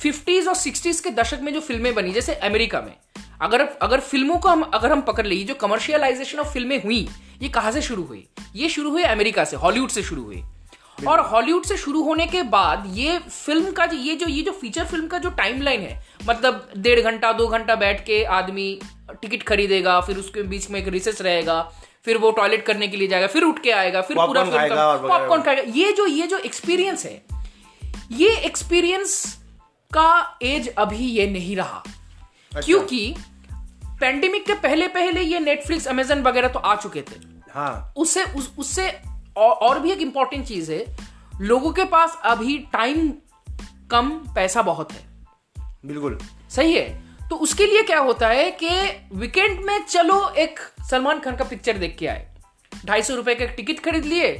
फिफ्टीज 0.00 0.48
और 0.48 0.54
सिक्सटीज 0.54 1.00
के 1.00 1.10
दशक 1.10 1.40
में 1.42 1.52
जो 1.54 1.60
फ़िल्में 1.60 1.94
बनी 1.94 2.12
जैसे 2.12 2.34
अमेरिका 2.34 2.80
में 2.80 2.94
अगर 3.42 3.60
अगर 3.82 4.00
फ़िल्मों 4.00 4.38
को 4.38 4.48
हम 4.48 4.62
अगर 4.64 4.92
हम 4.92 5.00
पकड़ 5.02 5.26
ले 5.26 5.36
जो 5.44 5.54
कमर्शियलाइजेशन 5.54 6.38
ऑफ़ 6.38 6.52
फ़िल्में 6.52 6.82
हुई 6.82 7.08
ये 7.42 7.48
कहाँ 7.48 7.72
से 7.72 7.82
शुरू 7.82 8.02
हुई? 8.02 8.26
ये 8.56 8.68
शुरू 8.68 8.90
हुई 8.90 9.02
अमेरिका 9.04 9.44
से 9.44 9.56
हॉलीवुड 9.56 9.90
से 9.90 10.02
शुरू 10.02 10.22
हुई। 10.22 10.42
और 11.08 11.20
हॉलीवुड 11.20 11.64
से 11.64 11.76
शुरू 11.76 12.02
होने 12.02 12.26
के 12.26 12.42
बाद 12.50 12.84
ये 12.94 13.18
फ़िल्म 13.18 13.72
का 13.72 13.84
ये 13.84 14.14
जो 14.14 14.26
ये 14.26 14.42
जो 14.42 14.52
फीचर 14.52 14.84
फ़िल्म 14.84 15.06
का 15.06 15.18
जो 15.18 15.30
टाइमलाइन 15.30 15.80
है 15.80 16.02
मतलब 16.28 16.68
डेढ़ 16.76 17.00
घंटा 17.00 17.32
दो 17.32 17.46
घंटा 17.46 17.74
बैठ 17.76 18.04
के 18.04 18.22
आदमी 18.36 18.68
टिकट 19.12 19.42
खरीदेगा 19.42 20.00
फिर 20.00 20.18
उसके 20.18 20.42
बीच 20.44 20.70
में 20.70 20.80
एक 20.80 20.88
रिसेस 20.88 21.20
रहेगा 21.22 21.60
फिर 22.06 22.18
वो 22.18 22.30
टॉयलेट 22.30 22.64
करने 22.66 22.88
के 22.88 22.96
लिए 22.96 23.08
जाएगा 23.08 23.26
फिर 23.26 23.42
उठ 23.42 23.58
के 23.62 23.70
आएगा 23.70 24.00
फिर 24.00 24.16
पूरा 24.16 24.42
पॉपकॉर्न 24.96 25.42
खाएगा 25.42 25.62
ये 25.74 25.92
जो 25.92 26.06
ये 26.06 26.26
जो 26.26 26.38
एक्सपीरियंस 26.38 27.04
है 27.04 27.22
ये 28.12 28.36
एक्सपीरियंस 28.36 29.38
का 29.92 30.38
एज 30.42 30.68
अभी 30.68 30.96
ये 30.96 31.26
नहीं 31.30 31.56
रहा। 31.56 31.76
अच्छा। 31.76 32.60
क्योंकि 32.60 33.14
पेंडेमिक 34.00 34.46
के 34.46 34.54
पहले 34.54 34.88
पहले 34.88 35.22
ये 35.22 35.40
नेटफ्लिक्स 35.40 35.86
अमेजन 35.88 36.22
वगैरह 36.22 36.48
तो 36.48 36.58
आ 36.58 36.76
चुके 36.76 37.02
थे। 37.02 37.18
हाँ। 37.50 37.92
उससे 37.96 38.22
उस, 38.22 38.52
उससे 38.58 38.88
और, 39.36 39.50
और 39.50 39.80
भी 39.80 39.92
एक 39.92 39.98
इंपॉर्टेंट 39.98 40.46
चीज़ 40.46 40.72
है 40.72 40.96
लोगों 41.40 41.72
के 41.72 41.84
पास 41.84 42.18
अभी 42.24 42.58
टाइम 42.72 43.12
कम 43.90 44.10
पैसा 44.34 44.62
बहुत 44.62 44.92
है। 44.92 45.06
बिल्कुल। 45.86 46.18
सही 46.50 46.74
है? 46.74 47.05
तो 47.30 47.36
उसके 47.36 47.66
लिए 47.66 47.82
क्या 47.82 47.98
होता 47.98 48.28
है 48.28 48.50
कि 48.62 48.68
वीकेंड 49.14 49.64
में 49.64 49.78
चलो 49.84 50.28
एक 50.38 50.60
सलमान 50.90 51.20
खान 51.20 51.36
का 51.36 51.44
पिक्चर 51.44 51.78
देख 51.78 51.96
के 51.98 52.06
आए। 52.06 52.26
ढाई 52.86 53.02
सौ 53.02 53.14
रुपए 53.14 53.34
का 53.34 53.46
टिकट 53.46 53.84
खरीद 53.84 54.04
लिए 54.04 54.32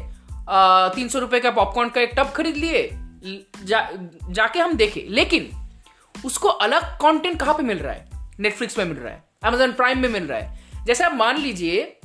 तीन 0.94 1.08
सौ 1.08 1.18
रुपए 1.18 1.40
का 1.40 1.50
पॉपकॉर्न 1.50 1.88
का 1.88 2.00
एक 2.00 2.12
टब 2.16 2.30
खरीद 2.30 2.56
लिए 2.56 2.88
जा, 2.92 3.88
जाके 4.30 4.58
हम 4.58 4.72
देखे। 4.74 5.06
लेकिन 5.10 5.50
उसको 6.14 6.48
अलग 6.48 6.84
कंटेंट 6.96 7.38
कहाँ 7.40 7.54
पे 7.54 7.62
मिल 7.62 7.78
रहा 7.78 7.92
है? 7.92 8.08
नेटफ्लिक्स 8.40 8.78
में 8.78 8.84
मिल 8.84 8.96
रहा 8.96 9.12
है 9.12 9.24
अमेजन 9.44 9.72
प्राइम 9.72 9.98
में 9.98 10.08
मिल 10.08 10.26
रहा 10.26 10.38
है। 10.38 10.84
जैसे 10.86 11.04
आप 11.04 11.14
मान 11.14 11.38
लीजिए 11.38 11.98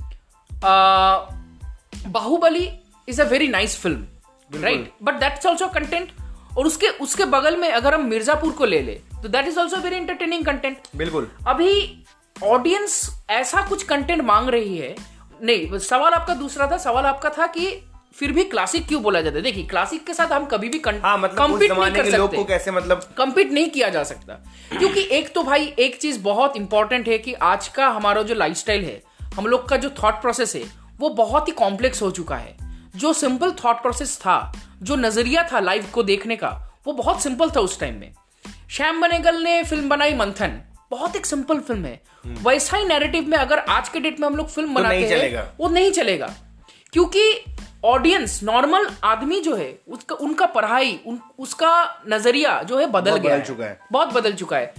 Baahubali 2.07 2.69
is 3.07 3.21
a 3.21 3.25
very 3.25 3.47
nice 3.47 3.77
film 3.79 4.61
right 4.61 4.91
but 5.03 5.13
that's 5.15 5.45
also 5.45 5.67
content 5.69 6.11
और 6.57 6.67
उसके 6.67 6.87
उसके 7.01 7.25
बगल 7.25 7.57
में 7.57 7.69
अगर 7.69 7.93
हम 7.93 8.05
मिर्जापुर 8.05 8.51
को 8.51 8.65
ले 8.65 8.81
ले 8.81 8.93
तो 9.23 9.27
that 9.27 9.47
is 9.47 9.59
also 9.59 9.77
very 9.77 9.95
entertaining 9.95 10.45
content 10.45 10.77
बिल्कुल। 10.95 11.29
अभी 11.47 12.03
ऑडियंस 12.43 13.23
ऐसा 13.29 13.61
कुछ 13.67 13.83
कंटेंट 13.83 14.21
मांग 14.21 14.49
रही 14.49 14.77
है 14.77 14.95
नहीं 15.43 15.77
सवाल 15.79 16.13
आपका 16.13 16.33
दूसरा 16.33 16.71
था 16.71 16.77
सवाल 16.77 17.05
आपका 17.05 17.29
था 17.29 17.47
कि 17.47 17.67
फिर 18.15 18.31
भी 18.31 18.43
क्लासिक 18.43 18.87
क्यों 18.87 19.01
बोला 19.03 19.21
जाता 19.21 19.35
है? 19.35 19.41
देखिए 19.41 19.63
क्लासिक 19.63 20.05
के 20.05 20.13
साथ 20.13 20.31
हम 20.31 20.45
कभी 20.45 20.69
भी 20.69 20.81
हाँ 20.85 21.17
मतलब 21.17 21.51
उस 21.51 21.67
जमाने 21.67 22.01
के 22.03 22.09
लोग 22.09 22.35
को 22.35 22.43
कैसे 22.43 22.71
मतलब 22.71 23.01
कंपीट 23.17 23.51
नहीं 23.51 23.69
किया 23.69 23.89
जा 23.89 24.03
सकता। 24.03 24.33
क्योंकि 24.77 25.07
एक 25.11 25.33
तो 25.33 25.43
भाई 25.43 25.73
एक 25.79 25.97
चीज़ 26.01 26.19
बहुत 26.19 26.57
इंपॉर्टेंट 26.57 27.07
है 27.07 27.17
कि 27.17 27.33
आज 27.33 27.67
का 27.67 27.87
हमारा 27.87 28.21
जो 28.21 28.35
लाइफस्टाइल 28.35 28.83
है 28.85 29.01
हम 29.35 29.47
लोग 29.47 29.67
का 29.69 29.77
जो 29.77 29.89
थॉट 30.03 30.13
प्रोसेस 30.13 30.55
है 30.55 30.63
वो 30.99 31.09
बहुत 31.09 31.47
ही 31.47 31.53
कॉम्प्लेक्स 31.53 32.01
हो 32.01 32.11
चुका 32.11 32.35
है। 32.35 32.55
जो 32.95 33.13
सिंपल 33.13 33.51
थॉट 33.65 33.81
प्रोसेस 33.81 34.17
था 34.17 34.53
जो 34.83 34.95
नज़रिया 34.95 35.47
था 35.51 35.59
लाइफ 35.59 35.91
को 35.91 36.03
देखने 36.03 36.35
का 36.35 36.49
वो 36.87 36.93
बहुत 36.93 37.21
सिंपल 37.21 37.49
था 37.49 37.59
उस 37.59 37.79
टाइम 37.79 37.95
में। 37.95 38.11
श्याम 38.71 39.01
बनेगल 39.01 39.41
ने 39.43 39.63
फ़िल्म 39.63 39.89
बनाई 39.89 40.13
मंथन। 40.13 40.61
बहुत 40.91 41.15
एक 41.15 41.25
सिंपल 41.25 41.59
फ़िल्म 41.59 41.85
है। 41.85 42.01
हम्म। 42.25 42.49
वैसा 42.49 42.77
ही 42.77 42.85
नैरेटिव 42.85 43.27
में 43.27 43.37
अगर 43.37 43.59
आज 43.59 43.89
के 43.89 43.99
डेट 43.99 44.19
में 44.19 44.27
हम 44.27 44.35
लोग 44.35 44.49
फ़िल्म 44.49 44.67
तो 44.67 44.73
बनाते 44.73 44.95
हैं 44.95 45.43
वो 45.59 45.69
नहीं 45.69 45.91
चलेगा। 45.91 46.33
क्योंकि 46.93 47.43
ऑडियंस 47.85 48.39
नॉर्मल 48.43 48.89
आदमी 49.03 49.39
जो 49.41 49.55
है 49.55 49.79
उसका 49.87 50.15
उनका 50.15 50.45
पढ़ाई 50.45 50.99
उन, 51.05 51.19
उसका 51.39 52.01
नज़रिया 52.09 52.61
जो 52.63 52.77
है 52.79 52.85
बदल 52.85 53.17
गया 53.17 53.35
बदल 53.35 53.45
चुका 53.45 53.65
है। 53.65 53.79
बहुत 53.91 54.13
बदल 54.13 54.33
चुका 54.33 54.57
है। 54.57 54.73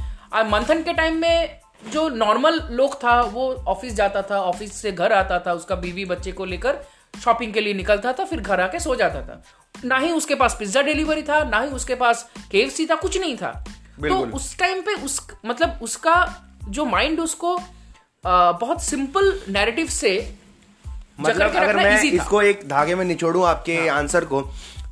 मंथन 0.50 0.82
के 0.82 0.92
टाइम 0.92 1.16
में 1.20 1.60
जो 1.90 2.08
नॉर्मल 2.08 2.60
लोग 2.70 3.02
था 3.04 3.20
वो 3.22 3.52
ऑफ़िस 3.68 3.94
जाता 3.94 4.22
था 4.22 4.40
ऑफ़िस 4.40 4.80
से 4.82 4.92
घर 4.92 5.12
आता 5.12 5.38
था 5.38 5.52
उसका 5.52 5.74
बीवी 5.74 6.04
बच्चे 6.04 6.32
को 6.32 6.44
लेकर 6.44 6.78
शॉपिंग 7.24 7.54
के 7.54 7.60
लिए 7.60 7.74
निकलता 7.74 8.12
था 8.12 8.24
फिर 8.24 8.40
घर 8.40 8.60
आके 8.60 8.78
सो 8.78 8.94
जाता 8.94 9.20
था। 9.20 9.42
ना 9.84 9.98
ही 9.98 10.12
उसके 10.12 10.34
पास 10.34 10.56
पिज्जा 10.58 10.82
डिलीवरी 10.82 11.22
था 11.22 11.44
ना 11.44 11.60
ही 11.60 11.68
उसके 11.68 11.94
पास 11.94 12.30
केएफसी 12.50 12.86
था 12.86 12.94
कुछ 12.94 13.18
नहीं 13.18 13.36
था। 13.36 13.64
तो 14.00 14.14
उस 14.36 14.58
टाइम 14.58 14.80
पे 14.80 14.94
उस 14.94 15.20
मतलब 15.46 15.78
उसका 15.82 16.14
जो 16.68 16.84
माइंड 16.84 17.20
उसको 17.20 17.56
आ, 18.26 18.52
बहुत 18.52 18.82
सिंपल 18.82 19.40
नैरेटिव 19.48 19.86
से 19.86 20.34
मतलब 21.20 21.56
अगर 21.56 21.76
मैं 21.76 22.02
इसको 22.02 22.42
एक 22.42 22.60
धागे 22.68 22.94
में 22.94 23.04
निचोड़ू 23.04 23.42
आपके 23.42 23.76
हाँ. 23.76 23.98
आंसर 23.98 24.24
को 24.24 24.40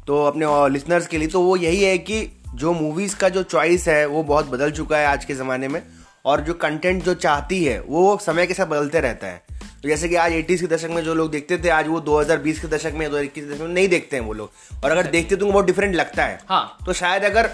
तो 0.06 0.24
अपने 0.24 0.46
लिसनर्स 0.68 1.06
के 1.06 1.18
लिए 1.18 1.28
तो 1.28 1.40
वो 1.40 1.56
यही 1.56 1.82
है 1.82 1.98
कि 1.98 2.40
जो 2.54 2.72
मूवीज़ 2.72 3.16
का 3.16 3.28
जो 3.28 3.42
चॉइस 3.42 3.88
है 3.88 4.06
वो 4.06 4.22
बहुत 4.22 4.46
बदल 4.46 4.70
चुका 4.70 4.98
है 4.98 5.06
आज 5.06 5.24
के 5.24 5.34
ज़माने 5.34 5.68
में 5.68 5.82
और 6.24 6.40
जो 6.40 6.54
कंटेंट 6.54 7.02
जो 7.04 7.14
चाहती 7.14 7.64
है 7.64 7.80
वो 7.80 8.18
समय 8.18 8.46
के 8.46 8.54
साथ 8.54 8.66
बदलते 8.66 9.00
रहता 9.00 9.26
है। 9.26 9.59
तो 9.82 9.88
जैसे 9.88 10.08
कि 10.08 10.14
आज 10.14 10.32
एटीज 10.32 10.60
के 10.60 10.66
दशक 10.66 10.88
में 10.90 11.02
जो 11.04 11.14
लोग 11.14 11.30
देखते 11.30 11.56
थे 11.58 11.68
आज 11.68 11.86
वो 11.88 12.00
2020 12.00 12.58
के 12.58 12.68
दशक 12.68 12.92
में 12.94 13.08
दो 13.08 13.16
हज़ार 13.16 13.24
इक्कीस 13.24 13.44
दशक 13.44 13.60
में 13.60 13.68
नहीं 13.68 13.88
देखते 13.88 14.16
हैं 14.16 14.24
वो 14.24 14.32
लोग। 14.32 14.50
और 14.84 14.90
अगर 14.90 15.06
देखते 15.06 15.36
तो 15.36 15.46
बहुत 15.46 15.66
डिफरेंट 15.66 15.94
लगता 15.94 16.24
है। 16.24 16.38
हाँ. 16.48 16.76
तो 16.86 16.92
शायद 16.92 17.24
अगर 17.24 17.50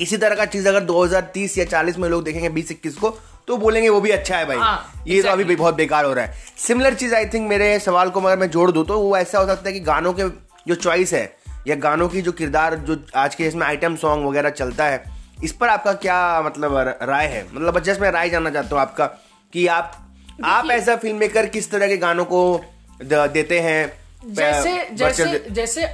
इसी 0.00 0.16
तरह 0.16 0.34
का 0.34 0.44
चीज़ 0.44 0.68
अगर 0.68 0.84
2030 0.84 1.56
या 1.58 1.64
40 1.64 1.98
में 1.98 2.08
लोग 2.08 2.22
देखेंगे 2.24 2.50
20 2.50 2.70
इक्कीस 2.70 2.96
को 2.96 3.10
तो 3.48 3.56
बोलेंगे 3.56 3.88
वो 3.88 4.00
भी 4.00 4.10
अच्छा 4.10 4.36
है 4.36 4.46
भाई। 4.46 4.56
हाँ, 4.56 4.92
ये 4.98 5.02
exactly. 5.04 5.26
तो 5.26 5.32
अभी 5.32 5.44
भी 5.44 5.56
बहुत 5.56 5.74
बेकार 5.74 6.04
हो 6.04 6.12
रहा 6.12 6.24
है। 6.24 6.34
सिमिलर 6.58 6.94
चीज़ 6.94 7.14
आई 7.14 7.26
थिंक 7.26 7.48
मेरे 7.48 7.78
सवाल 7.78 8.10
को 8.10 8.20
अगर 8.20 8.38
मैं 8.38 8.50
जोड़ 8.50 8.70
दूँ 8.70 8.84
तो 8.84 8.98
वो 9.00 9.16
ऐसा 9.16 9.38
हो 9.38 9.46
सकता 9.46 9.68
है 9.68 9.72
कि 9.72 9.80
गानों 9.80 10.12
के 10.12 10.28
जो 10.68 10.74
चॉइस 10.74 11.12
है 11.12 11.24
या 11.68 11.76
गानों 11.76 12.08
की 12.08 12.22
जो 12.22 12.32
किरदार 12.32 12.74
जो 12.76 12.96
आज 13.16 13.34
के 13.34 13.46
इसमें 13.46 13.66
आइटम 13.66 13.96
सॉन्ग 13.96 14.26
वगैरह 14.26 14.50
चलता 14.52 14.84
है 14.84 15.04
इस 15.44 15.52
पर 15.52 15.68
आपका 15.68 15.92
क्या 15.92 16.42
मतलब 16.42 16.78
राय 17.02 17.26
है? 17.26 17.46
मतलब 17.54 17.80
जस्ट 17.80 18.00
मैं 18.00 18.10
राय 18.10 18.30
जानना 18.30 18.50
चाहता 18.50 18.74
हूँ 18.74 18.82
आपका 18.82 19.06
कि 19.52 19.66
आप 19.66 20.01
आप 20.44 20.70
ऐसा 20.70 20.96
फ़िल्म 20.96 21.16
मेकर 21.16 21.46
किस 21.46 21.70
तरह 21.70 21.88
के 21.88 21.96
गानों 21.96 22.24
को 22.24 22.64
देते 23.04 23.60
हैं? 23.60 23.92
जैसे 24.26 24.88
जैसे 24.92 25.46
जैसे 25.50 25.86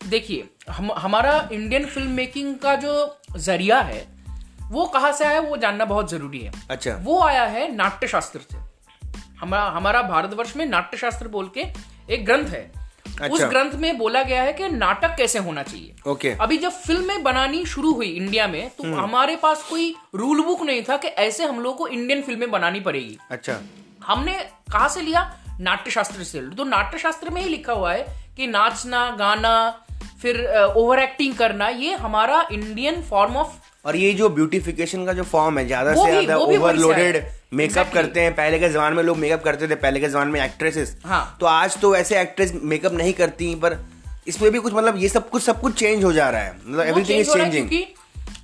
देखिए 0.00 0.48
हम 0.70 0.90
हमारा 0.92 1.48
इंडियन 1.52 1.84
फ़िल्म 1.84 2.10
मेकिंग 2.10 2.54
का 2.58 2.74
जो 2.74 3.20
ज़रिया 3.36 3.78
है 3.80 4.06
वो 4.70 4.84
कहा 4.86 5.12
से 5.12 5.24
आया 5.24 5.40
वो 5.40 5.56
जानना 5.56 5.84
बहुत 5.84 6.10
ज़रूरी 6.10 6.38
है। 6.38 6.52
अच्छा। 6.70 6.96
वो 7.02 7.20
आया 7.22 7.44
है 7.44 7.74
नाट्य 7.76 8.06
शास्त्र 8.06 8.40
से। 8.52 8.58
हमारा 9.40 9.62
हमारा 9.70 10.02
भारतवर्ष 10.02 10.56
में 10.56 10.66
नाट्य 10.66 10.96
शास्त्र 10.96 11.28
बोल 11.28 11.50
के 11.58 11.64
एक 12.14 12.24
ग्रंथ 12.24 12.48
है। 12.48 12.70
अच्छा। 13.20 13.34
उस 13.34 13.42
ग्रंथ 13.42 13.72
में 13.72 13.98
बोला 13.98 14.22
गया 14.22 14.42
है 14.42 14.52
कि 14.52 14.68
नाटक 14.68 15.14
कैसे 15.16 15.38
होना 15.38 15.62
चाहिए। 15.62 15.94
ओके। 16.06 16.30
अभी 16.40 16.58
जब 16.58 16.72
फ़िल्में 16.72 17.22
बनानी 17.22 17.64
शुरू 17.66 17.92
हुई 17.92 18.06
इंडिया 18.06 18.46
में 18.46 18.68
तो 18.70 18.84
हम्म। 18.84 19.00
हमारे 19.00 19.36
पास 19.36 19.62
कोई 19.62 19.94
रूल 20.14 20.42
बुक 20.42 20.62
नहीं 20.62 20.82
था 20.82 20.96
कि 20.96 21.08
ऐसे 21.08 21.44
हम 21.44 21.60
लोग 21.60 21.76
को 21.76 21.86
इंडियन 21.88 22.22
फ़िल्में 22.22 22.50
बनानी 22.50 22.80
पड़ेगी। 22.80 23.18
अच्छा। 23.30 23.60
हमने 24.08 24.32
कहा 24.72 24.88
से 24.88 25.02
लिया? 25.02 25.22
नाट्यशास्त्र 25.60 26.24
से। 26.24 26.40
तो 26.50 26.64
नाट्यशास्त्र 26.66 27.30
में 27.30 27.40
ही 27.42 27.48
लिखा 27.48 27.72
हुआ 27.72 27.92
है 27.92 28.06
कि 28.36 28.46
नाचना 28.46 29.10
गाना 29.18 29.54
फिर 30.22 30.46
ओवर 30.76 30.98
एक्टिंग 30.98 31.34
करना 31.34 31.68
ये 31.68 31.94
हमारा 31.96 32.46
इंडियन 32.52 33.02
फॉर्म 33.02 33.36
ऑफ़ 33.36 33.56
और 33.84 33.96
ये 33.96 34.12
जो 34.14 34.28
ब्यूटिफिकेशन 34.30 35.04
का 35.06 35.12
जो 35.12 35.22
फॉर्म 35.24 35.58
है 35.58 35.66
ज़्यादा 35.66 35.94
से 35.94 36.10
ज़्यादा 36.10 36.36
ओवरलोडेड 36.38 37.22
मेकअप 37.52 37.90
करते 37.94 38.20
हैं। 38.20 38.34
पहले 38.34 38.58
के 38.58 38.68
जमाने 38.68 38.96
में 38.96 39.02
लोग 39.02 39.16
मेकअप 39.16 39.42
करते 39.44 39.68
थे 39.68 39.74
पहले 39.76 40.00
के 40.00 40.08
जमाने 40.08 40.32
में 40.32 40.40
एक्ट्रेसेस 40.40 40.96
हाँ. 41.04 41.36
तो 41.40 41.46
आज 41.46 41.76
तो 41.80 41.94
ऐसे 41.96 42.20
एक्ट्रेस 42.20 42.52
मेकअप 42.64 42.92
नहीं 42.92 43.12
करती 43.12 43.54
पर 43.54 43.78
इसमें 44.26 44.50
भी 44.52 44.58
कुछ 44.58 44.72
मतलब 44.72 44.96
ये 44.96 45.08
सब 45.08 45.28
कुछ 45.30 45.42
सब 45.42 45.60
कुछ 45.60 45.74
चेंज 45.74 46.04
हो 46.04 46.12
जा 46.12 46.28
रहा 46.30 46.40
है। 46.40 46.56
मतलब 46.56 46.80
एवरीथिंग 46.80 47.20
इज़ 47.20 47.32
चेंजिंग 47.32 47.68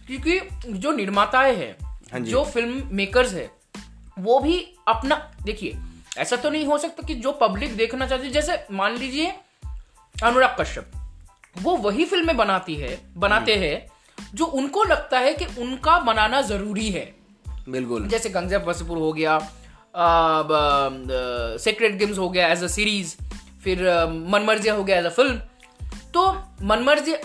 क्योंकि 0.07 0.41
जो 0.79 0.93
निर्माताएँ 0.93 1.55
हैं 1.57 1.75
हाँ 2.13 2.21
जो। 2.23 2.45
फ़िल्म 2.45 2.83
मेकर्स 2.93 3.33
है 3.33 3.51
वो 4.19 4.39
भी 4.41 4.59
अपना 4.89 5.17
देखिए 5.45 5.79
ऐसा 6.19 6.37
तो 6.37 6.51
नहीं 6.51 6.67
हो 6.67 6.79
सकता 6.79 7.07
कि 7.07 7.15
जो 7.15 7.33
पब्लिक 7.33 7.77
देखना 7.77 8.07
चाहती 8.07 8.27
है 8.27 8.33
जैसे 8.33 8.59
मान 8.73 8.97
लीजिए 8.97 9.33
अनुराग 10.15 10.57
कश्यप 10.61 10.91
वो 11.57 11.77
वही 11.77 12.05
फ़िल्में 12.05 12.37
बनाती 12.37 12.75
है 12.75 12.99
बनाते। 13.17 13.55
हैं 13.55 13.87
जो 14.35 14.45
उनको 14.45 14.85
लगता 14.85 15.19
है 15.19 15.35
कि 15.35 15.45
उनका 15.61 15.99
बनाना 15.99 16.41
ज़रूरी 16.43 16.89
है। 16.91 17.05
बिल्कुल। 17.69 18.07
जैसे 18.09 18.31
गंजा 18.31 18.59
बसपुर 18.59 18.99
हो 18.99 19.13
गया 19.13 19.39
सेक्रेट 21.59 21.97
गेम्स 21.99 22.19
हो 22.19 22.29
गया 22.29 22.49
एज 22.49 22.65
अ 22.65 22.67
सीरीज़ 22.67 23.15
फिर 23.65 23.83
मनमर्जिया 24.31 24.75
हो 24.75 24.85
गया 24.85 24.99
एज 24.99 25.05
अ 25.05 25.11
फ़िल्म 25.11 25.89
तो 26.15 26.31
मनमर्जिया 26.63 27.19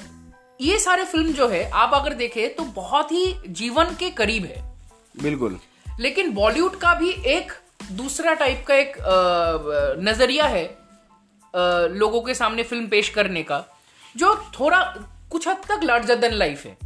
ये 0.61 0.77
सारे 0.79 1.05
फ़िल्म 1.05 1.33
जो 1.33 1.47
है 1.47 1.69
आप 1.71 1.91
अगर 1.93 2.13
देखें 2.13 2.55
तो 2.55 2.63
बहुत 2.75 3.11
ही 3.11 3.33
जीवन 3.47 3.95
के 3.99 4.09
करीब 4.11 4.45
है। 4.45 4.61
बिल्कुल। 5.21 5.59
लेकिन 5.99 6.31
बॉलीवुड 6.33 6.75
का 6.79 6.93
भी 6.93 7.09
एक 7.27 7.51
दूसरा 7.91 8.33
टाइप 8.33 8.63
का 8.67 8.75
एक 8.75 8.97
नज़रिया 10.03 10.45
है 10.45 10.63
लोगों 11.93 12.21
के 12.21 12.33
सामने 12.33 12.63
फ़िल्म 12.63 12.87
पेश 12.87 13.09
करने 13.09 13.43
का 13.43 13.63
जो 14.15 14.33
थोड़ा 14.59 14.81
कुछ 15.31 15.47
हद 15.47 15.57
तक 15.67 15.83
लार्जर 15.83 16.15
देन 16.15 16.33
लाइफ 16.33 16.65
है। 16.65 16.77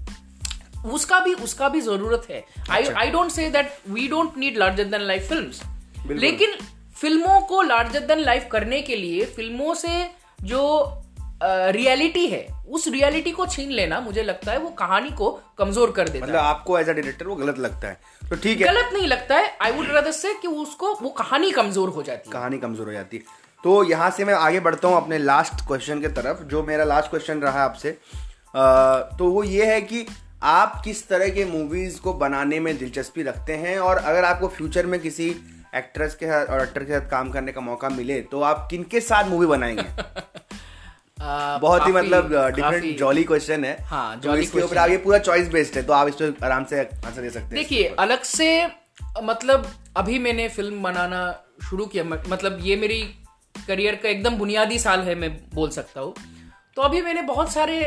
उसका 0.92 1.20
भी 1.20 1.34
उसका 1.34 1.70
भी 1.70 1.82
ज़रूरत 1.82 2.28
है। 2.30 2.44
I 2.70 2.84
I 2.84 3.12
don't 3.12 3.32
say 3.32 3.50
that 3.50 3.78
we 3.90 4.08
don't 4.08 4.38
need 4.38 4.58
larger 4.58 4.84
than 4.84 5.02
life 5.02 5.30
film 5.30 6.16
लेकिन 6.20 6.58
फ़िल्मों 6.96 7.40
को 7.42 7.62
लार्जर 7.62 8.00
देन 8.00 8.20
लाइफ 8.20 8.48
करने 8.52 8.82
के 8.82 8.96
लिए 8.96 9.26
फ़िल्मों 9.26 9.74
से 9.74 10.10
जो 10.42 10.62
रियलिटी 11.44 12.26
है। 12.28 12.48
उस 12.70 12.88
रियलिटी 12.88 13.32
को 13.32 13.46
छीन 13.46 13.72
लेना 13.72 14.00
मुझे 14.00 14.24
लगता 14.24 14.52
है 14.52 14.58
वो 14.58 14.70
कहानी 14.70 15.10
को 15.12 15.30
कमज़ोर 15.58 15.92
कर 15.92 16.10
देता 16.10 16.26
मतलब 16.26 16.36
है। 16.36 16.42
आपको 16.42 16.78
एज 16.80 16.90
अ 16.90 16.94
डायरेक्टर 16.94 17.28
वो 17.28 17.36
गलत 17.36 17.60
लगता 17.60 17.88
है। 17.88 18.00
तो 18.30 18.36
ठीक 18.36 18.62
है। 18.62 18.68
गलत 18.68 18.94
नहीं 18.94 19.08
लगता 19.08 19.36
है। 19.36 19.58
आई 19.62 19.72
वुड 19.72 19.88
रदर 19.92 20.12
से 20.12 20.34
कि 20.34 20.48
उसको 20.48 20.94
वो 21.02 21.10
कहानी 21.10 21.52
कमज़ोर 21.52 21.90
हो 21.90 22.04
जाती 22.04 22.30
है। 22.30 22.34
कहानी 22.34 22.58
कमज़ोर 22.58 22.88
हो 22.88 22.94
जाती 22.94 23.18
है। 23.18 23.42
तो 23.64 23.84
यहाँ 23.84 24.10
से 24.12 24.26
मैं 24.26 24.34
आगे 24.34 24.60
बढ़ता 24.60 24.88
हूँ 24.88 24.98
अपने 24.98 25.18
लास्ट 25.18 25.68
क्वेश्चन 25.68 26.02
की 26.02 26.08
तरफ़ 26.08 26.44
जो 26.44 26.64
मेरा 26.64 26.84
लास्ट 26.84 27.10
क्वेश्चन 27.10 27.40
रहा 27.40 27.60
है 27.60 27.66
आपसे। 27.66 27.92
तो 29.18 29.30
वो 29.32 29.44
ये 29.44 29.66
है 29.66 29.82
कि 29.82 30.06
आप 30.44 30.82
किस 30.86 31.08
तरह 31.08 31.30
के 31.30 31.46
मूवीज़ 31.46 32.00
को 32.02 32.14
बनाने 32.14 32.60
में 32.60 32.78
दिलचस्पी 32.78 33.24
रखते 33.24 33.54
हैं 33.56 33.78
और 33.80 33.98
अगर 33.98 34.26
आपको 34.26 34.48
फ्यूचर 34.48 34.86
में 34.86 35.00
किसी 35.00 35.30
एक्ट्रेस 35.76 36.16
के 36.16 36.26
साथ 36.26 36.46
और 36.46 36.62
एक्टर 36.62 36.84
के 36.84 36.94
साथ 36.94 37.10
काम 37.10 37.30
करने 37.32 37.52
का 37.52 37.62
मौका 37.62 37.90
मिले 37.90 38.20
तो 38.32 38.42
आप 38.42 38.68
किन 38.72 38.84
के 38.84 39.00
साथ 39.02 39.30
मूवी 39.30 39.46
बनाएँगे? 39.48 39.84
बहुत 41.24 41.88
ही 41.88 41.92
मतलब 41.92 42.34
डिफरेंट 42.56 42.98
जॉली 42.98 43.24
क्वेश्चन 43.24 43.64
है। 43.66 43.76
हाँ, 43.84 44.20
तो 44.20 44.36
इसके 44.36 44.62
ऊपर 44.62 44.92
ये 44.92 44.98
पूरा 44.98 45.18
चॉइस 45.20 45.48
बेस्ड 45.50 45.78
है 45.78 45.84
तो 45.84 45.94
आप 45.94 46.08
इस 46.08 46.16
पर 46.16 46.46
आराम 46.46 46.66
से 46.66 46.80
आंसर 46.80 47.22
दे 47.22 47.30
सकते 47.30 47.46
हैं 47.46 47.54
देखिए 47.54 47.88
अलग 48.00 48.24
से 48.24 48.50
मतलब 49.24 49.72
अभी 49.98 50.20
मैंने 50.20 50.48
फ़िल्म 50.50 50.84
बनाना 50.84 51.22
शुरू 51.70 51.86
किया 51.86 52.04
मतलब 52.04 52.58
ये 52.62 52.76
मेरी 52.76 53.02
करियर 53.68 53.96
का 53.96 54.10
एकदम 54.10 54.38
बुनियादी 54.38 54.80
साल 54.80 55.02
है 55.02 55.16
मैं 55.16 55.32
बोल 55.54 55.70
सकता 55.70 56.02
हूँ। 56.02 56.14
तो 56.78 56.82
अभी 56.82 57.02
मैंने 57.02 57.22
बहुत 57.24 57.52
सारे 57.52 57.80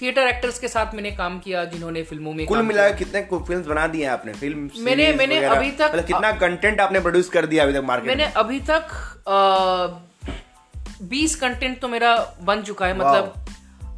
थिएटर 0.00 0.26
एक्टर्स 0.26 0.58
के 0.58 0.68
साथ 0.68 0.94
मैंने 0.94 1.10
काम 1.12 1.38
किया 1.38 1.64
जिन्होंने 1.64 2.02
फ़िल्मों 2.02 2.32
में 2.32 2.44
कुल 2.46 2.62
मिलाकर 2.62 2.96
कितने 2.96 3.22
फिल्म्स 3.22 3.66
बना 3.66 3.86
दिए 3.86 4.04
आपने? 4.06 4.32
फ़िल्म 4.34 4.70
मैंने 4.80 5.12
मैंने 5.12 5.38
अभी 5.46 5.70
तक 5.72 5.90
मतलब 5.92 6.06
कितना 6.06 6.32
कंटेंट 6.38 6.80
आपने 6.80 7.00
प्रोड्यूस 7.00 7.28
कर 7.28 7.46
दिया 7.46 7.64
अभी 7.64 7.72
तक 7.72 7.84
मार्केट 7.84 8.08
मैंने 8.08 8.32
अभी 8.36 8.60
तक 8.70 8.92
बीस 11.02 11.36
कंटेंट 11.36 11.80
तो 11.80 11.88
मेरा 11.88 12.34
बन 12.42 12.62
चुका 12.62 12.86
है 12.86 12.98
मतलब 12.98 13.44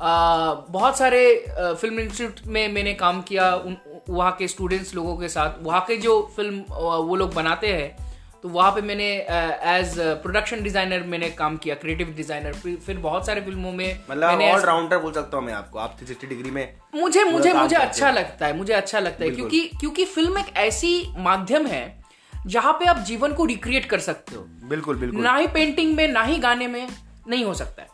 आ, 0.03 0.55
बहुत 0.55 0.99
सारे 0.99 1.45
फ़िल्म 1.59 2.01
इंस्टीट्यूट 2.01 2.47
में 2.47 2.69
मैंने 2.69 2.95
काम 2.95 3.23
किया 3.23 3.65
वहाँ 4.09 4.33
के 4.33 4.49
स्टूडेंट्स 4.49 4.95
लोगों 4.95 5.17
के 5.17 5.29
साथ। 5.29 5.51
वहाँ 5.63 5.81
के 5.81 5.97
जो 5.97 6.33
फ़िल्म 6.37 6.61
वो 6.81 7.17
लोग 7.17 7.35
बनाते 7.35 7.67
हैं 7.67 8.11
तो 8.43 8.49
वहाँ 8.49 8.71
पे 8.73 8.81
मैंने 8.83 9.05
एज 9.05 9.95
प्रोडक्शन 9.99 10.63
डिज़ाइनर 10.63 11.03
मैंने 11.03 11.31
काम 11.31 11.57
किया 11.57 11.75
क्रिएटिव 11.75 12.15
डिज़ाइनर 12.17 12.53
फिर 12.53 12.99
बहुत 12.99 13.27
सारे 13.27 13.41
फ़िल्मों 13.41 13.73
में 13.73 14.01
मतलब 14.11 14.41
ऑल 14.41 14.61
राउंडर 14.61 14.99
बोल 14.99 15.13
सकता 15.13 15.37
हूँ 15.37 15.45
मैं 15.47 15.53
आपको। 15.53 15.79
आप 15.79 15.99
360 15.99 16.29
डिग्री 16.29 16.51
में 16.51 16.75
मुझे 16.95 17.25
मुझे 17.25 17.53
मुझे 17.53 17.77
अच्छा 17.77 18.11
लगता 18.11 18.47
है 18.47 18.57
मुझे 18.57 18.73
अच्छा 18.73 18.99
लगता 18.99 19.25
है 19.25 19.31
क्योंकि 19.31 19.61
क्योंकि 19.61 20.05
फ़िल्म 20.05 20.39
एक 20.39 20.57
ऐसी 20.57 21.13
माध्यम 21.17 21.67
है 21.67 22.00
जहाँ 22.47 22.73
पे 22.73 22.85
आप 22.85 22.99
जीवन 22.99 23.33
को 23.33 23.45
रिक्रिएट 23.45 23.85
कर 23.85 23.99
सकते 23.99 24.37
हो। 24.37 24.43
बिल्कुल 24.69 24.97
बिल्कुल। 24.97 25.23
ना 25.23 25.37
ही 25.37 25.47
पेंटिंग 25.47 25.95
में 25.97 26.07
ना 26.09 26.23
ही 26.23 26.39
गाने 26.39 26.67
में 26.67 26.89
नहीं 27.29 27.45
हो 27.45 27.55
सकता 27.55 27.83
है। 27.83 27.89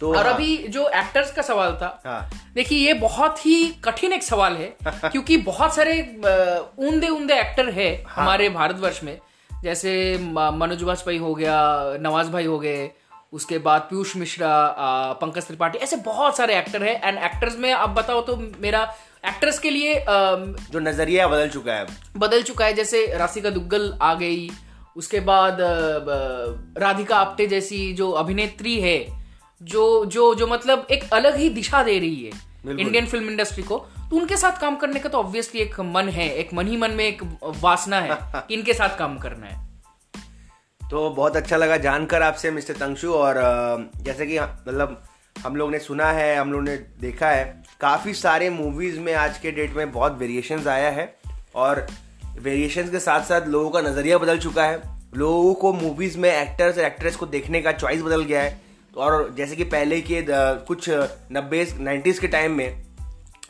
तो 0.00 0.14
और 0.14 0.26
हाँ, 0.26 0.34
अभी 0.34 0.56
जो 0.56 0.88
एक्टर्स 0.88 1.32
का 1.32 1.42
सवाल 1.42 1.72
था 1.72 2.00
हाँ। 2.06 2.30
देखिए 2.54 2.86
ये 2.86 2.94
बहुत 2.94 3.46
ही 3.46 3.68
कठिन 3.84 4.12
एक 4.12 4.22
सवाल 4.22 4.56
है 4.56 4.76
क्योंकि 5.04 5.36
बहुत 5.36 5.74
सारे 5.74 6.00
ऊंदे 6.78 7.08
ऊंदे 7.08 7.34
एक्टर 7.34 7.68
है 7.70 7.90
हाँ। 8.08 8.24
हमारे 8.24 8.48
भारतवर्ष 8.48 9.02
में। 9.04 9.18
जैसे 9.62 10.18
मनोज 10.22 10.82
वाजपेयी 10.82 11.18
हो 11.18 11.34
गया 11.34 11.58
नवाज़ 12.00 12.30
भाई 12.30 12.44
हो 12.44 12.58
गए 12.58 12.90
उसके 13.32 13.58
बाद 13.58 13.80
पीयूष 13.80 14.16
मिश्रा 14.16 14.48
पंकज 15.20 15.46
त्रिपाठी 15.46 15.78
ऐसे 15.78 15.96
बहुत 15.96 16.36
सारे 16.36 16.58
एक्टर 16.58 16.82
है। 16.82 17.00
एंड 17.04 17.18
एक्टर्स 17.18 17.56
में 17.58 17.72
अब 17.72 17.94
बताओ 17.94 18.20
तो 18.20 18.36
मेरा 18.60 18.84
एक्टर्स 19.28 19.58
के 19.58 19.70
लिए 19.70 19.94
अ, 19.94 20.04
जो 20.70 20.80
नज़रिया 20.80 21.26
बदल 21.28 21.48
चुका 21.48 21.74
है। 21.74 21.86
बदल 22.16 22.42
चुका 22.42 22.64
है 22.64 22.72
जैसे 22.74 23.06
राशिका 23.18 23.50
दुग्गल 23.50 23.92
आ 24.02 24.14
गई 24.14 24.50
उसके 24.96 25.20
बाद 25.20 25.56
राधिका 26.78 27.16
आप्टे 27.16 27.46
जैसी 27.46 27.92
जो 27.92 28.10
अभिनेत्री 28.10 28.80
है 28.80 28.96
जो 29.60 30.04
जो 30.06 30.34
जो 30.34 30.46
मतलब 30.46 30.86
एक 30.90 31.04
अलग 31.12 31.36
ही 31.36 31.48
दिशा 31.48 31.82
दे 31.82 31.98
रही 31.98 32.24
है 32.24 32.30
इंडियन 32.80 33.06
फ़िल्म 33.06 33.30
इंडस्ट्री 33.30 33.62
को। 33.62 33.78
तो 34.10 34.16
उनके 34.16 34.36
साथ 34.36 34.60
काम 34.60 34.76
करने 34.76 35.00
का 35.00 35.08
तो 35.08 35.18
ऑब्वियसली 35.18 35.60
एक 35.60 35.80
मन 35.80 36.08
है 36.08 36.28
एक 36.34 36.52
मन 36.54 36.66
ही 36.66 36.76
मन 36.76 36.90
में 36.90 37.04
एक 37.04 37.22
वासना 37.62 38.00
है 38.00 38.18
कि 38.34 38.54
इनके 38.54 38.72
साथ 38.74 38.98
काम 38.98 39.18
करना 39.18 39.46
है। 39.46 39.60
तो 40.90 41.10
बहुत 41.10 41.36
अच्छा 41.36 41.56
लगा 41.56 41.76
जानकर 41.76 42.22
आपसे 42.22 42.50
मिस्टर 42.50 42.74
तंशु 42.74 43.12
और 43.14 43.34
जैसे 44.02 44.26
कि 44.26 44.38
मतलब 44.40 45.02
हम 45.44 45.56
लोग 45.56 45.70
ने 45.70 45.78
सुना 45.78 46.10
है 46.12 46.36
हम 46.36 46.52
लोग 46.52 46.62
ने 46.62 46.76
देखा 47.00 47.28
है 47.28 47.61
काफ़ी 47.82 48.12
सारे 48.14 48.48
मूवीज़ 48.50 48.98
में 49.00 49.12
आज 49.14 49.38
के 49.38 49.50
डेट 49.50 49.72
में 49.76 49.90
बहुत 49.92 50.18
वेरिएशंस 50.18 50.66
आया 50.66 50.90
है 50.90 51.06
और 51.54 51.86
वेरिएशंस 52.40 52.90
के 52.90 52.98
साथ 52.98 53.22
साथ 53.22 53.46
लोगों 53.46 53.70
का 53.70 53.80
नज़रिया 53.80 54.18
बदल 54.18 54.38
चुका 54.38 54.64
है। 54.64 54.76
लोगों 55.14 55.54
को 55.54 55.72
मूवीज़ 55.72 56.18
में 56.18 56.28
एक्टर्स 56.30 56.78
और 56.78 56.84
एक्ट्रेस 56.84 57.16
को 57.16 57.26
देखने 57.26 57.62
का 57.62 57.72
चॉइस 57.72 58.02
बदल 58.02 58.22
गया 58.24 58.42
है। 58.42 58.50
तो 58.94 59.00
और 59.00 59.34
जैसे 59.36 59.56
कि 59.56 59.64
पहले 59.64 60.00
के 60.00 60.24
कुछ 60.66 60.88
नब्बे 60.88 61.66
नाइन्टीज़ 61.78 62.20
के 62.20 62.28
टाइम 62.28 62.52
में 62.52 62.82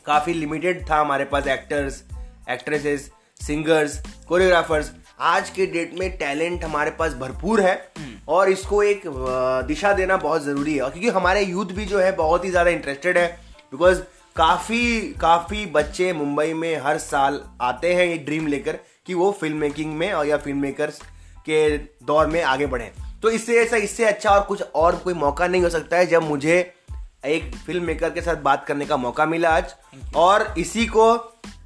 काफ़ी 0.05 0.33
लिमिटेड 0.33 0.81
था 0.89 0.99
हमारे 1.01 1.25
पास 1.25 1.47
एक्टर्स 1.49 2.03
एक्ट्रेसेस 2.51 3.09
सिंगर्स 3.41 4.01
कोरियोग्राफर्स 4.27 4.91
आज 5.33 5.49
के 5.49 5.65
डेट 5.67 5.93
में 5.99 6.09
टैलेंट 6.17 6.63
हमारे 6.63 6.91
पास 6.99 7.13
भरपूर 7.21 7.61
है 7.61 7.75
और 8.27 8.49
इसको 8.49 8.81
एक 8.83 9.01
दिशा 9.67 9.93
देना 9.93 10.17
बहुत 10.17 10.43
ज़रूरी 10.43 10.73
है। 10.73 10.89
क्योंकि 10.89 11.09
हमारे 11.11 11.43
यूथ 11.43 11.75
भी 11.75 11.85
जो 11.85 11.99
है 11.99 12.11
बहुत 12.15 12.45
ही 12.45 12.49
ज़्यादा 12.49 12.71
इंटरेस्टेड 12.71 13.17
है। 13.17 13.27
बिकॉज़ 13.71 14.01
काफ़ी 14.35 14.99
काफ़ी 15.21 15.65
बच्चे 15.65 16.11
मुंबई 16.13 16.53
में 16.53 16.75
हर 16.81 16.97
साल 16.97 17.39
आते 17.61 17.93
हैं 17.93 18.05
ये 18.05 18.17
ड्रीम 18.17 18.47
लेकर 18.47 18.77
कि 19.05 19.13
वो 19.13 19.31
फ़िल्म 19.31 19.57
मेकिंग 19.57 19.93
में 19.97 20.11
और 20.13 20.27
या 20.27 20.37
फ़िल्म 20.37 20.57
मेकर्स 20.57 20.97
के 21.45 21.77
दौर 22.05 22.27
में 22.27 22.41
आगे 22.43 22.65
बढ़ें। 22.65 22.89
तो 23.21 23.29
इससे 23.29 23.59
ऐसा 23.61 23.77
इससे 23.77 24.05
अच्छा 24.05 24.29
और 24.29 24.41
कुछ 24.41 24.61
और 24.61 24.95
कोई 24.95 25.13
मौका 25.13 25.47
नहीं 25.47 25.61
हो 25.61 25.69
सकता 25.69 25.97
है 25.97 26.07
जब 26.07 26.23
मुझे 26.23 26.57
एक 27.25 27.55
फ़िल्म 27.65 27.83
मेकर 27.83 28.09
के 28.09 28.21
साथ 28.21 28.41
बात 28.43 28.65
करने 28.65 28.85
का 28.85 28.97
मौका 28.97 29.25
मिला 29.25 29.49
आज। 29.49 29.75
और 30.15 30.53
इसी 30.57 30.85
को 30.87 31.13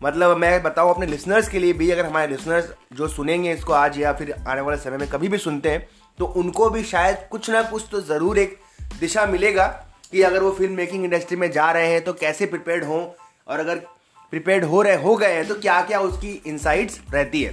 मतलब 0.03 0.37
मैं 0.37 0.61
बताऊँ 0.63 0.93
अपने 0.93 1.05
लिसनर्स 1.05 1.49
के 1.49 1.59
लिए 1.59 1.73
भी 1.73 1.91
अगर 1.91 2.05
हमारे 2.05 2.27
लिसनर्स 2.27 2.69
जो 2.93 3.07
सुनेंगे 3.07 3.53
इसको 3.53 3.73
आज 3.73 3.99
या 3.99 4.13
फिर 4.13 4.35
आने 4.47 4.61
वाले 4.61 4.77
समय 4.77 4.97
में 4.97 5.09
कभी 5.09 5.27
भी 5.27 5.37
सुनते 5.37 5.69
हैं 5.69 5.87
तो 6.19 6.25
उनको 6.37 6.69
भी 6.69 6.83
शायद 6.83 7.27
कुछ 7.31 7.49
ना 7.49 7.61
कुछ 7.61 7.85
तो 7.91 8.01
ज़रूर 8.03 8.39
एक 8.39 8.59
दिशा 8.99 9.25
मिलेगा। 9.25 9.73
कि 10.11 10.21
अगर 10.21 10.43
वो 10.43 10.51
फ़िल्म 10.51 10.73
मेकिंग 10.73 11.03
इंडस्ट्री 11.03 11.37
में 11.37 11.51
जा 11.51 11.71
रहे 11.71 11.91
हैं 11.91 12.03
तो 12.03 12.13
कैसे 12.13 12.45
प्रिपेयर्ड 12.45 12.83
हों? 12.83 13.05
और 13.47 13.59
अगर 13.59 13.75
प्रिपेयर्ड 14.31 14.63
हो 14.63 14.81
रहे, 14.81 14.95
हो 14.95 15.15
गए 15.15 15.33
हैं 15.33 15.47
तो 15.47 15.55
क्या 15.55 15.81
क्या 15.81 15.99
उसकी 15.99 16.31
इंसाइट्स 16.47 16.99
रहती 17.13 17.43
है? 17.43 17.51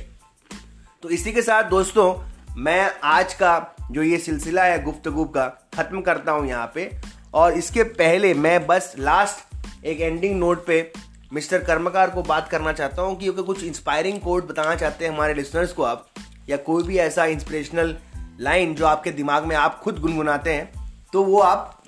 तो 1.02 1.10
इसी 1.10 1.32
के 1.32 1.42
साथ 1.42 1.64
दोस्तों, 1.64 2.14
मैं 2.56 2.92
आज 3.04 3.34
का 3.34 3.76
जो 3.90 4.02
ये 4.02 4.18
सिलसिला 4.18 4.64
है, 4.64 4.82
गुफ्तगू 4.82 5.24
का, 5.24 5.46
ख़त्म 5.74 6.00
करता 6.00 6.32
हूँ 6.32 6.46
यहाँ 6.48 6.70
पे। 6.74 6.90
और 7.34 7.52
इसके 7.52 7.82
पहले 7.82 8.32
मैं 8.34 8.66
बस 8.66 8.94
लास्ट 8.98 9.84
एक 9.86 10.00
एंडिंग 10.00 10.38
नोट 10.40 10.66
पे 10.66 10.92
मिस्टर 11.32 11.64
कर्मकार 11.64 12.10
को 12.10 12.22
बात 12.22 12.48
करना 12.48 12.72
चाहता 12.72 13.02
हूँ 13.02 13.16
कि 13.18 13.30
कुछ 13.32 13.64
इंस्पायरिंग 13.64 14.20
कोड 14.20 14.46
बताना 14.48 14.74
चाहते 14.74 15.04
हैं 15.04 15.12
हमारे 15.12 15.34
लिसनर्स 15.34 15.72
को 15.72 15.82
आप, 15.82 16.06
या 16.48 16.56
कोई 16.56 16.82
भी 16.82 16.98
ऐसा 16.98 17.24
इंस्पिरेशनल 17.24 17.96
लाइन 18.40 18.74
जो 18.74 18.86
आपके 18.86 19.10
दिमाग 19.10 19.44
में 19.44 19.56
आप 19.56 19.80
खुद 19.80 19.98
गुनगुनाते 19.98 20.52
हैं 20.52 20.72
तो 21.12 21.22
वो 21.22 21.40
आप 21.40 21.80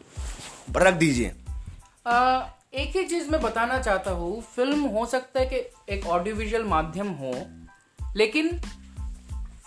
रख 0.76 0.94
दीजिए। 0.94 1.28
एक 2.74 2.96
ही 2.96 3.04
चीज़ 3.04 3.30
मैं 3.30 3.40
बताना 3.42 3.78
चाहता 3.78 4.10
हूँ 4.10 4.42
फ़िल्म 4.42 4.80
हो 4.80 5.06
सकता 5.06 5.40
है 5.40 5.46
कि 5.46 5.56
एक 5.94 6.06
ऑडियो 6.06 6.34
विजुअल 6.34 6.64
माध्यम 6.64 7.08
हो 7.08 7.32
लेकिन 8.16 8.60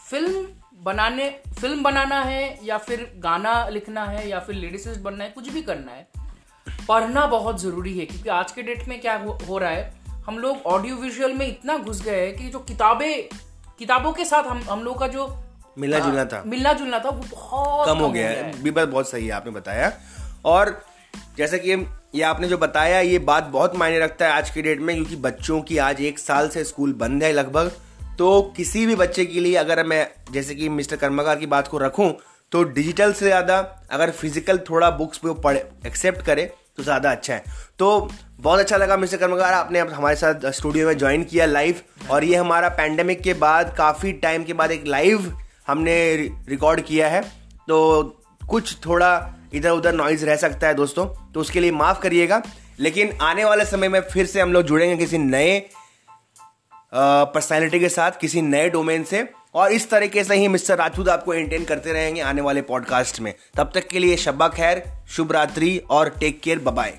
फ़िल्म 0.09 0.47
बनाने 0.83 1.29
फ़िल्म 1.61 1.83
बनाना 1.83 2.21
है 2.21 2.65
या 2.65 2.77
फिर 2.77 3.13
गाना 3.17 3.67
लिखना 3.69 4.05
है 4.05 4.29
या 4.29 4.39
फिर 4.39 4.55
लिरिसिस्ट 4.55 5.01
बनना 5.01 5.23
है 5.23 5.29
कुछ 5.29 5.49
भी 5.49 5.61
करना 5.61 5.91
है 5.91 6.07
पढ़ना 6.87 7.25
बहुत 7.25 7.61
ज़रूरी 7.61 7.99
है 7.99 8.05
क्योंकि 8.05 8.29
आज 8.29 8.51
के 8.51 8.61
डेट 8.61 8.87
में 8.87 9.01
क्या 9.01 9.17
हो, 9.17 9.37
हो 9.47 9.57
रहा 9.57 9.69
है 9.69 9.93
हम 10.27 10.39
लोग 10.39 10.57
ऑडियो 10.65 10.95
विजुअल 10.95 11.33
में 11.33 11.47
इतना 11.47 11.77
घुस 11.77 12.01
गए 12.01 12.25
हैं 12.25 12.35
कि 12.37 12.49
जो 12.49 12.59
किताबें 12.59 13.29
किताबों 13.79 14.13
के 14.13 14.25
साथ 14.25 14.43
हम 14.43 14.63
हम 14.69 14.83
लोग 14.83 14.99
का 14.99 15.07
जो 15.07 15.43
मिलना 15.77 15.99
जुलना 15.99 16.25
था। 16.25 16.43
मिलना 16.45 16.73
जुलना 16.73 16.99
था 16.99 17.09
वो 17.09 17.23
बहुत 17.31 17.87
कम 17.87 17.97
हो। 17.97 18.11
गया 18.11 18.29
है। 18.29 18.63
भी 18.63 18.71
बात 18.71 18.87
बहुत 18.87 19.09
सही 19.09 19.25
है 19.25 19.31
आपने 19.31 19.51
बताया। 19.51 19.91
और 20.45 20.88
जैसे 21.37 21.59
कि 21.59 21.85
ये 22.15 22.21
आपने 22.23 22.47
जो 22.47 22.57
बताया, 22.57 22.99
ये 22.99 23.19
बात 23.19 23.43
बहुत 23.47 23.75
मायने 23.75 23.99
रखता 23.99 24.25
है 24.25 24.31
आज 24.31 24.49
के 24.49 24.61
डेट 24.61 24.79
में, 24.79 24.95
क्योंकि 24.95 25.15
बच्चों 25.17 25.61
की 25.61 25.77
आज 25.79 26.01
एक 26.01 26.19
साल 26.19 26.49
से 26.49 26.63
स्कूल 26.63 26.93
बंद 26.95 27.23
है 27.23 27.31
लगभग। 27.33 27.71
तो 28.17 28.41
किसी 28.57 28.85
भी 28.85 28.95
बच्चे 28.95 29.25
के 29.25 29.39
लिए 29.39 29.55
अगर 29.57 29.83
मैं, 29.85 30.07
जैसे 30.31 30.55
कि 30.55 30.69
मिस्टर 30.69 30.95
कर्मकार 30.97 31.35
की 31.35 31.45
बात 31.47 31.67
को 31.67 31.77
रखूँ 31.77 32.11
तो 32.51 32.63
डिजिटल 32.65 33.11
से 33.13 33.25
ज़्यादा 33.25 33.57
अगर 33.91 34.11
फ़िज़िकल 34.11 34.57
थोड़ा 34.69 34.89
बुक्स 34.91 35.17
पे 35.17 35.33
पढ़े 35.41 35.59
एक्सेप्ट 35.87 36.21
करे 36.25 36.45
तो 36.77 36.83
ज़्यादा 36.83 37.11
अच्छा 37.11 37.33
है। 37.33 37.43
तो 37.79 38.09
बहुत 38.39 38.59
अच्छा 38.59 38.77
लगा 38.77 38.97
मिस्टर 38.97 39.17
कर्मकार, 39.17 39.53
आपने 39.53 39.79
अब 39.79 39.89
हमारे 39.89 40.15
साथ 40.15 40.49
स्टूडियो 40.51 40.87
में 40.87 40.97
ज्वाइन 40.97 41.23
किया 41.23 41.45
लाइव 41.45 41.81
और 42.11 42.23
ये 42.23 42.35
हमारा 42.35 42.69
पैंडेमिक 42.71 43.21
के 43.21 43.33
बाद, 43.35 43.73
काफ़ी 43.77 44.13
टाइम 44.15 44.43
के 44.43 44.53
बाद 44.53 44.71
एक 44.71 44.87
लाइव 44.87 45.33
हमने 45.67 46.15
रिकॉर्ड 46.49 46.81
किया 46.81 47.09
है। 47.09 47.21
तो 47.67 48.03
कुछ 48.41 48.75
थोड़ा 48.85 49.11
इधर 49.53 49.69
उधर 49.69 49.93
नॉइज़ 49.93 50.25
रह 50.25 50.35
सकता 50.35 50.67
है 50.67 50.73
दोस्तों 50.73 51.05
तो 51.33 51.39
उसके 51.39 51.59
लिए 51.59 51.71
माफ़ 51.71 51.99
करिएगा। 52.01 52.41
लेकिन 52.79 53.17
आने 53.21 53.45
वाले 53.45 53.65
समय 53.65 53.89
में 53.89 53.99
फिर 54.01 54.25
से 54.25 54.41
हम 54.41 54.53
लोग 54.53 54.63
जुड़ेंगे 54.63 54.95
किसी 54.97 55.17
नए 55.17 55.59
पर्सनैलिटी 56.93 57.79
के 57.79 57.89
साथ, 57.89 58.11
किसी 58.11 58.41
नए 58.41 58.69
डोमेन 58.69 59.03
से। 59.03 59.27
और 59.55 59.71
इस 59.71 59.89
तरीके 59.89 60.23
से 60.23 60.35
ही 60.35 60.47
मिस्टर 60.47 60.77
राजपूत 60.77 61.09
आपको 61.09 61.33
एंटेन 61.33 61.65
करते 61.65 61.93
रहेंगे 61.93 62.21
आने 62.21 62.41
वाले 62.41 62.61
पॉडकास्ट 62.61 63.19
में। 63.19 63.33
तब 63.57 63.71
तक 63.75 63.87
के 63.87 63.99
लिए 63.99 64.17
शब्बा 64.17 64.47
खैर, 64.47 64.83
शुभ 65.09 65.31
रात्रि 65.31 65.77
और 65.89 66.09
टेक 66.09 66.41
केयर 66.41 66.59
बाय 66.61 66.97